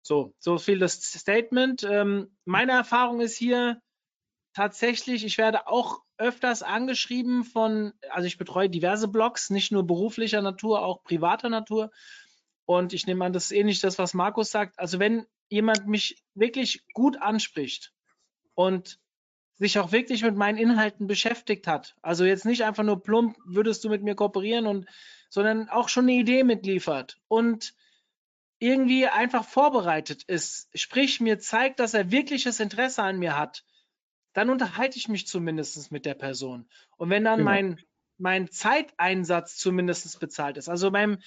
[0.00, 1.82] So, so viel das Statement.
[1.82, 3.82] Ähm, meine Erfahrung ist hier,
[4.54, 10.40] tatsächlich, ich werde auch öfters angeschrieben von, also ich betreue diverse Blogs, nicht nur beruflicher
[10.40, 11.90] Natur, auch privater Natur.
[12.64, 14.78] Und ich nehme an, das ist ähnlich das, was Markus sagt.
[14.78, 17.92] Also wenn jemand mich wirklich gut anspricht
[18.54, 18.98] und
[19.58, 23.84] sich auch wirklich mit meinen Inhalten beschäftigt hat, also jetzt nicht einfach nur plump, würdest
[23.84, 24.86] du mit mir kooperieren und,
[25.28, 27.74] sondern auch schon eine Idee mitliefert und
[28.58, 33.64] irgendwie einfach vorbereitet ist, sprich mir zeigt, dass er wirkliches Interesse an mir hat,
[34.32, 36.68] dann unterhalte ich mich zumindest mit der Person.
[36.96, 37.50] Und wenn dann genau.
[37.50, 37.80] mein,
[38.18, 41.18] mein Zeiteinsatz zumindest bezahlt ist, also beim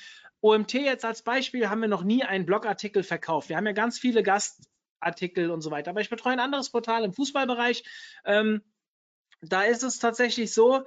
[0.42, 3.50] OMT jetzt als Beispiel haben wir noch nie einen Blogartikel verkauft.
[3.50, 5.92] Wir haben ja ganz viele Gastartikel und so weiter.
[5.92, 7.84] Aber ich betreue ein anderes Portal im Fußballbereich.
[8.26, 8.62] Ähm,
[9.42, 10.84] da ist es tatsächlich so,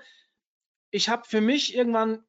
[0.90, 2.24] ich habe für mich irgendwann,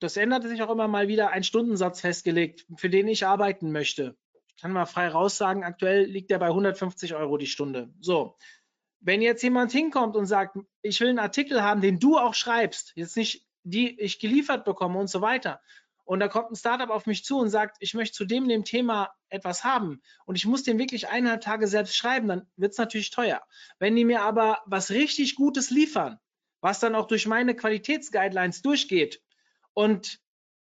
[0.00, 4.16] das änderte sich auch immer mal wieder, einen Stundensatz festgelegt, für den ich arbeiten möchte.
[4.48, 7.92] Ich kann mal frei raus sagen, aktuell liegt der bei 150 Euro die Stunde.
[8.00, 8.36] So.
[9.00, 12.92] Wenn jetzt jemand hinkommt und sagt, ich will einen Artikel haben, den du auch schreibst,
[12.96, 15.60] jetzt nicht die ich geliefert bekomme und so weiter,
[16.04, 18.64] und da kommt ein Startup auf mich zu und sagt, ich möchte zu dem, dem
[18.64, 22.78] Thema etwas haben und ich muss den wirklich eineinhalb Tage selbst schreiben, dann wird es
[22.78, 23.42] natürlich teuer.
[23.78, 26.18] Wenn die mir aber was richtig Gutes liefern,
[26.62, 29.20] was dann auch durch meine Qualitätsguidelines durchgeht
[29.78, 30.18] und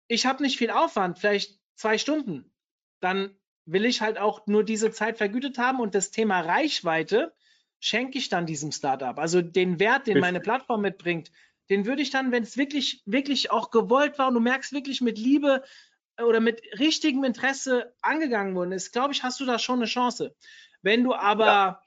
[0.09, 2.53] ich habe nicht viel Aufwand, vielleicht zwei Stunden,
[2.99, 7.33] dann will ich halt auch nur diese Zeit vergütet haben und das Thema Reichweite
[7.79, 9.17] schenke ich dann diesem Startup.
[9.17, 11.31] Also den Wert, den meine Plattform mitbringt,
[11.71, 15.01] den würde ich dann, wenn es wirklich, wirklich auch gewollt war und du merkst wirklich
[15.01, 15.63] mit Liebe
[16.17, 19.87] äh, oder mit richtigem Interesse angegangen worden ist, glaube ich, hast du da schon eine
[19.87, 20.35] Chance.
[20.83, 21.83] Wenn du aber, ja.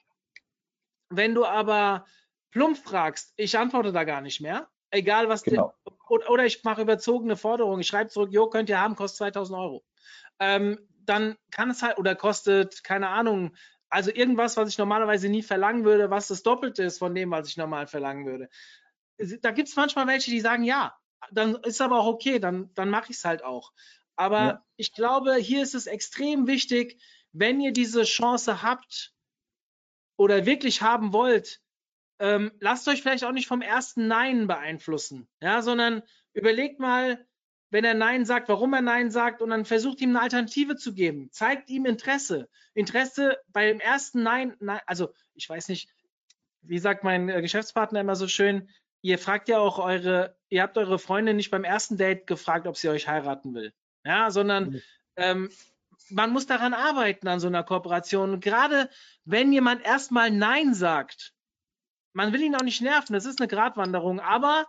[1.10, 2.06] wenn du aber
[2.50, 5.74] plump fragst, ich antworte da gar nicht mehr, egal was, genau.
[5.86, 9.18] die, oder, oder, ich mache überzogene Forderungen, ich schreibe zurück, jo, könnt ihr haben, kostet
[9.18, 9.84] 2000 Euro.
[10.38, 13.56] Ähm, dann kann es halt, oder kostet, keine Ahnung,
[13.88, 17.48] also irgendwas, was ich normalerweise nie verlangen würde, was das Doppelte ist von dem, was
[17.48, 18.48] ich normal verlangen würde
[19.40, 20.96] da gibt es manchmal welche, die sagen, ja,
[21.30, 23.72] dann ist aber auch okay, dann, dann mache ich es halt auch.
[24.16, 24.66] Aber ja.
[24.76, 27.00] ich glaube, hier ist es extrem wichtig,
[27.32, 29.14] wenn ihr diese Chance habt
[30.16, 31.60] oder wirklich haben wollt,
[32.20, 36.02] ähm, lasst euch vielleicht auch nicht vom ersten Nein beeinflussen, ja, sondern
[36.34, 37.26] überlegt mal,
[37.70, 40.92] wenn er Nein sagt, warum er Nein sagt und dann versucht ihm eine Alternative zu
[40.92, 41.30] geben.
[41.30, 42.48] Zeigt ihm Interesse.
[42.74, 45.88] Interesse beim ersten Nein, Nein also ich weiß nicht,
[46.62, 48.68] wie sagt mein äh, Geschäftspartner immer so schön,
[49.02, 52.76] ihr fragt ja auch eure, ihr habt eure Freundin nicht beim ersten Date gefragt, ob
[52.76, 53.72] sie euch heiraten will.
[54.04, 54.82] Ja, sondern mhm.
[55.16, 55.50] ähm,
[56.10, 58.32] man muss daran arbeiten an so einer Kooperation.
[58.32, 58.90] Und gerade
[59.24, 61.32] wenn jemand erstmal Nein sagt,
[62.12, 64.66] man will ihn auch nicht nerven, das ist eine Gratwanderung, aber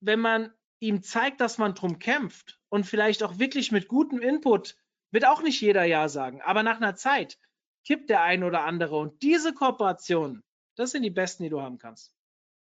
[0.00, 4.76] wenn man ihm zeigt, dass man drum kämpft und vielleicht auch wirklich mit gutem Input,
[5.10, 7.38] wird auch nicht jeder Ja sagen, aber nach einer Zeit
[7.84, 10.42] kippt der ein oder andere und diese Kooperation,
[10.76, 12.14] das sind die besten, die du haben kannst.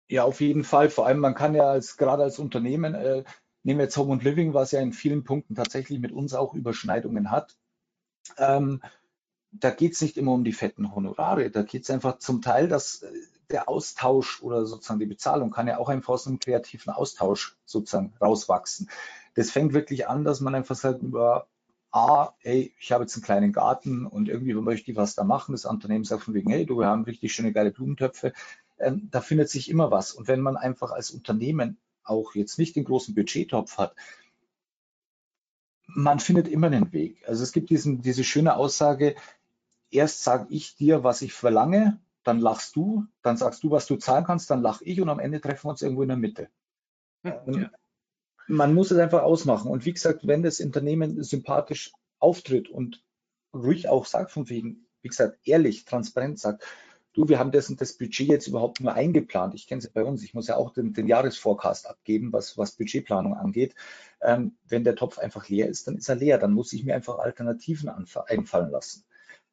[0.09, 0.89] Ja, auf jeden Fall.
[0.89, 3.23] Vor allem, man kann ja als gerade als Unternehmen, äh,
[3.63, 6.53] nehmen wir jetzt Home and Living, was ja in vielen Punkten tatsächlich mit uns auch
[6.53, 7.55] Überschneidungen hat.
[8.37, 8.81] Ähm,
[9.51, 11.49] da geht es nicht immer um die fetten Honorare.
[11.49, 13.11] Da geht es einfach zum Teil, dass äh,
[13.51, 18.13] der Austausch oder sozusagen die Bezahlung kann ja auch einfach aus einem kreativen Austausch sozusagen
[18.19, 18.89] rauswachsen.
[19.35, 21.47] Das fängt wirklich an, dass man einfach sagt, über
[21.91, 25.51] A, hey, ich habe jetzt einen kleinen Garten und irgendwie möchte ich was da machen.
[25.51, 28.33] Das Unternehmen sagt von wegen, hey, du, wir haben richtig schöne geile Blumentöpfe
[28.81, 30.13] ähm, da findet sich immer was.
[30.13, 33.95] Und wenn man einfach als Unternehmen auch jetzt nicht den großen Budgettopf hat,
[35.85, 37.23] man findet immer einen Weg.
[37.27, 39.15] Also es gibt diesen, diese schöne Aussage,
[39.91, 43.95] erst sage ich dir, was ich verlange, dann lachst du, dann sagst du, was du
[43.95, 46.49] zahlen kannst, dann lach ich und am Ende treffen wir uns irgendwo in der Mitte.
[47.23, 47.43] Ja.
[48.47, 49.71] Man muss es einfach ausmachen.
[49.71, 53.03] Und wie gesagt, wenn das Unternehmen sympathisch auftritt und
[53.53, 56.63] ruhig auch sagt von wegen, wie gesagt, ehrlich, transparent sagt,
[57.13, 59.53] du, wir haben das und das Budget jetzt überhaupt nur eingeplant.
[59.53, 62.57] Ich kenne es ja bei uns, ich muss ja auch den, den Jahresforecast abgeben, was,
[62.57, 63.75] was Budgetplanung angeht.
[64.21, 66.37] Ähm, wenn der Topf einfach leer ist, dann ist er leer.
[66.37, 69.03] Dann muss ich mir einfach Alternativen einfallen lassen.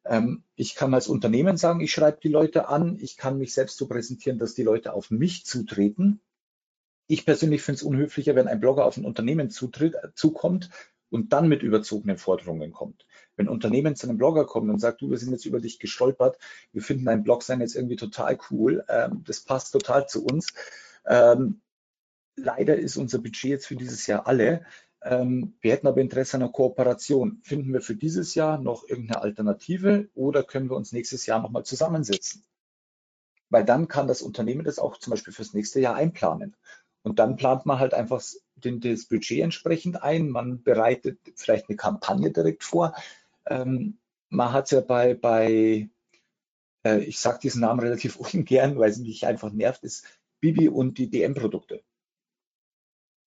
[0.05, 2.97] Ähm, ich kann als Unternehmen sagen, ich schreibe die Leute an.
[2.99, 6.21] Ich kann mich selbst so präsentieren, dass die Leute auf mich zutreten.
[7.07, 10.69] Ich persönlich finde es unhöflicher, wenn ein Blogger auf ein Unternehmen zutritt, äh, zukommt
[11.09, 13.07] und dann mit überzogenen Forderungen kommt.
[13.35, 15.79] Wenn ein Unternehmen zu einem Blogger kommt und sagt, du, wir sind jetzt über dich
[15.79, 16.37] gestolpert,
[16.71, 20.53] wir finden dein Blog sein jetzt irgendwie total cool, ähm, das passt total zu uns.
[21.05, 21.61] Ähm,
[22.35, 24.65] leider ist unser Budget jetzt für dieses Jahr alle.
[25.01, 27.39] Ähm, wir hätten aber Interesse an einer Kooperation.
[27.43, 31.63] Finden wir für dieses Jahr noch irgendeine Alternative oder können wir uns nächstes Jahr nochmal
[31.63, 32.43] zusammensetzen?
[33.49, 36.55] Weil dann kann das Unternehmen das auch zum Beispiel fürs nächste Jahr einplanen.
[37.01, 38.21] Und dann plant man halt einfach
[38.55, 40.29] den, das Budget entsprechend ein.
[40.29, 42.93] Man bereitet vielleicht eine Kampagne direkt vor.
[43.47, 43.97] Ähm,
[44.29, 45.89] man hat ja bei, bei
[46.83, 50.05] äh, ich sage diesen Namen relativ ungern, weil es mich einfach nervt, ist
[50.39, 51.83] Bibi und die DM-Produkte.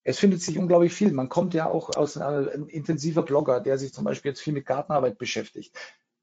[0.05, 1.13] Es findet sich unglaublich viel.
[1.13, 4.67] Man kommt ja auch aus einem intensiver Blogger, der sich zum Beispiel jetzt viel mit
[4.67, 5.77] Gartenarbeit beschäftigt.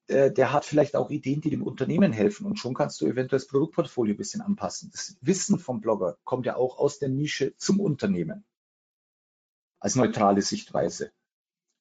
[0.10, 3.40] Der, der hat vielleicht auch Ideen, die dem Unternehmen helfen und schon kannst du eventuell
[3.40, 4.90] das Produktportfolio ein bisschen anpassen.
[4.92, 8.44] Das Wissen vom Blogger kommt ja auch aus der Nische zum Unternehmen
[9.80, 11.12] als neutrale Sichtweise.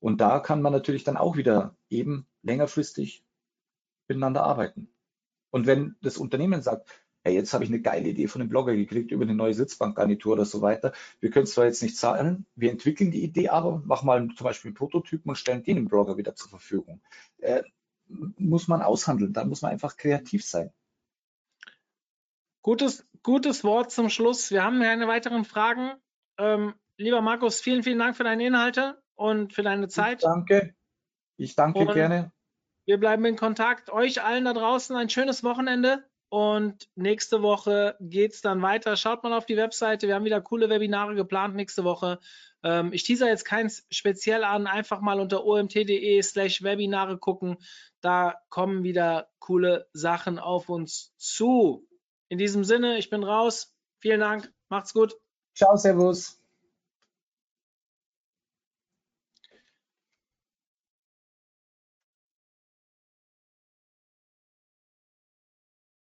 [0.00, 3.24] Und da kann man natürlich dann auch wieder eben längerfristig
[4.06, 4.88] miteinander arbeiten.
[5.50, 6.88] Und wenn das Unternehmen sagt,
[7.28, 10.32] hey, jetzt habe ich eine geile Idee von dem Blogger gekriegt über eine neue Sitzbankgarnitur
[10.32, 10.92] oder so weiter.
[11.20, 14.70] Wir können zwar jetzt nicht zahlen, wir entwickeln die Idee aber, machen mal zum Beispiel
[14.70, 17.00] einen Prototypen und stellen den im Blogger wieder zur Verfügung.
[17.38, 17.62] Äh,
[18.08, 20.70] muss man aushandeln, da muss man einfach kreativ sein.
[22.62, 24.50] Gutes, gutes Wort zum Schluss.
[24.50, 25.92] Wir haben keine weiteren Fragen.
[26.38, 30.18] Ähm, lieber Markus, vielen, vielen Dank für deine Inhalte und für deine Zeit.
[30.18, 30.74] Ich danke.
[31.36, 32.32] Ich danke und gerne.
[32.86, 33.90] Wir bleiben in Kontakt.
[33.90, 36.08] Euch allen da draußen ein schönes Wochenende.
[36.30, 38.96] Und nächste Woche geht es dann weiter.
[38.96, 40.08] Schaut mal auf die Webseite.
[40.08, 42.18] Wir haben wieder coole Webinare geplant nächste Woche.
[42.62, 44.66] Ähm, ich teaser jetzt keins speziell an.
[44.66, 47.56] Einfach mal unter omt.de slash Webinare gucken.
[48.00, 51.86] Da kommen wieder coole Sachen auf uns zu.
[52.28, 53.74] In diesem Sinne, ich bin raus.
[54.00, 54.52] Vielen Dank.
[54.68, 55.16] Macht's gut.
[55.54, 56.38] Ciao, Servus.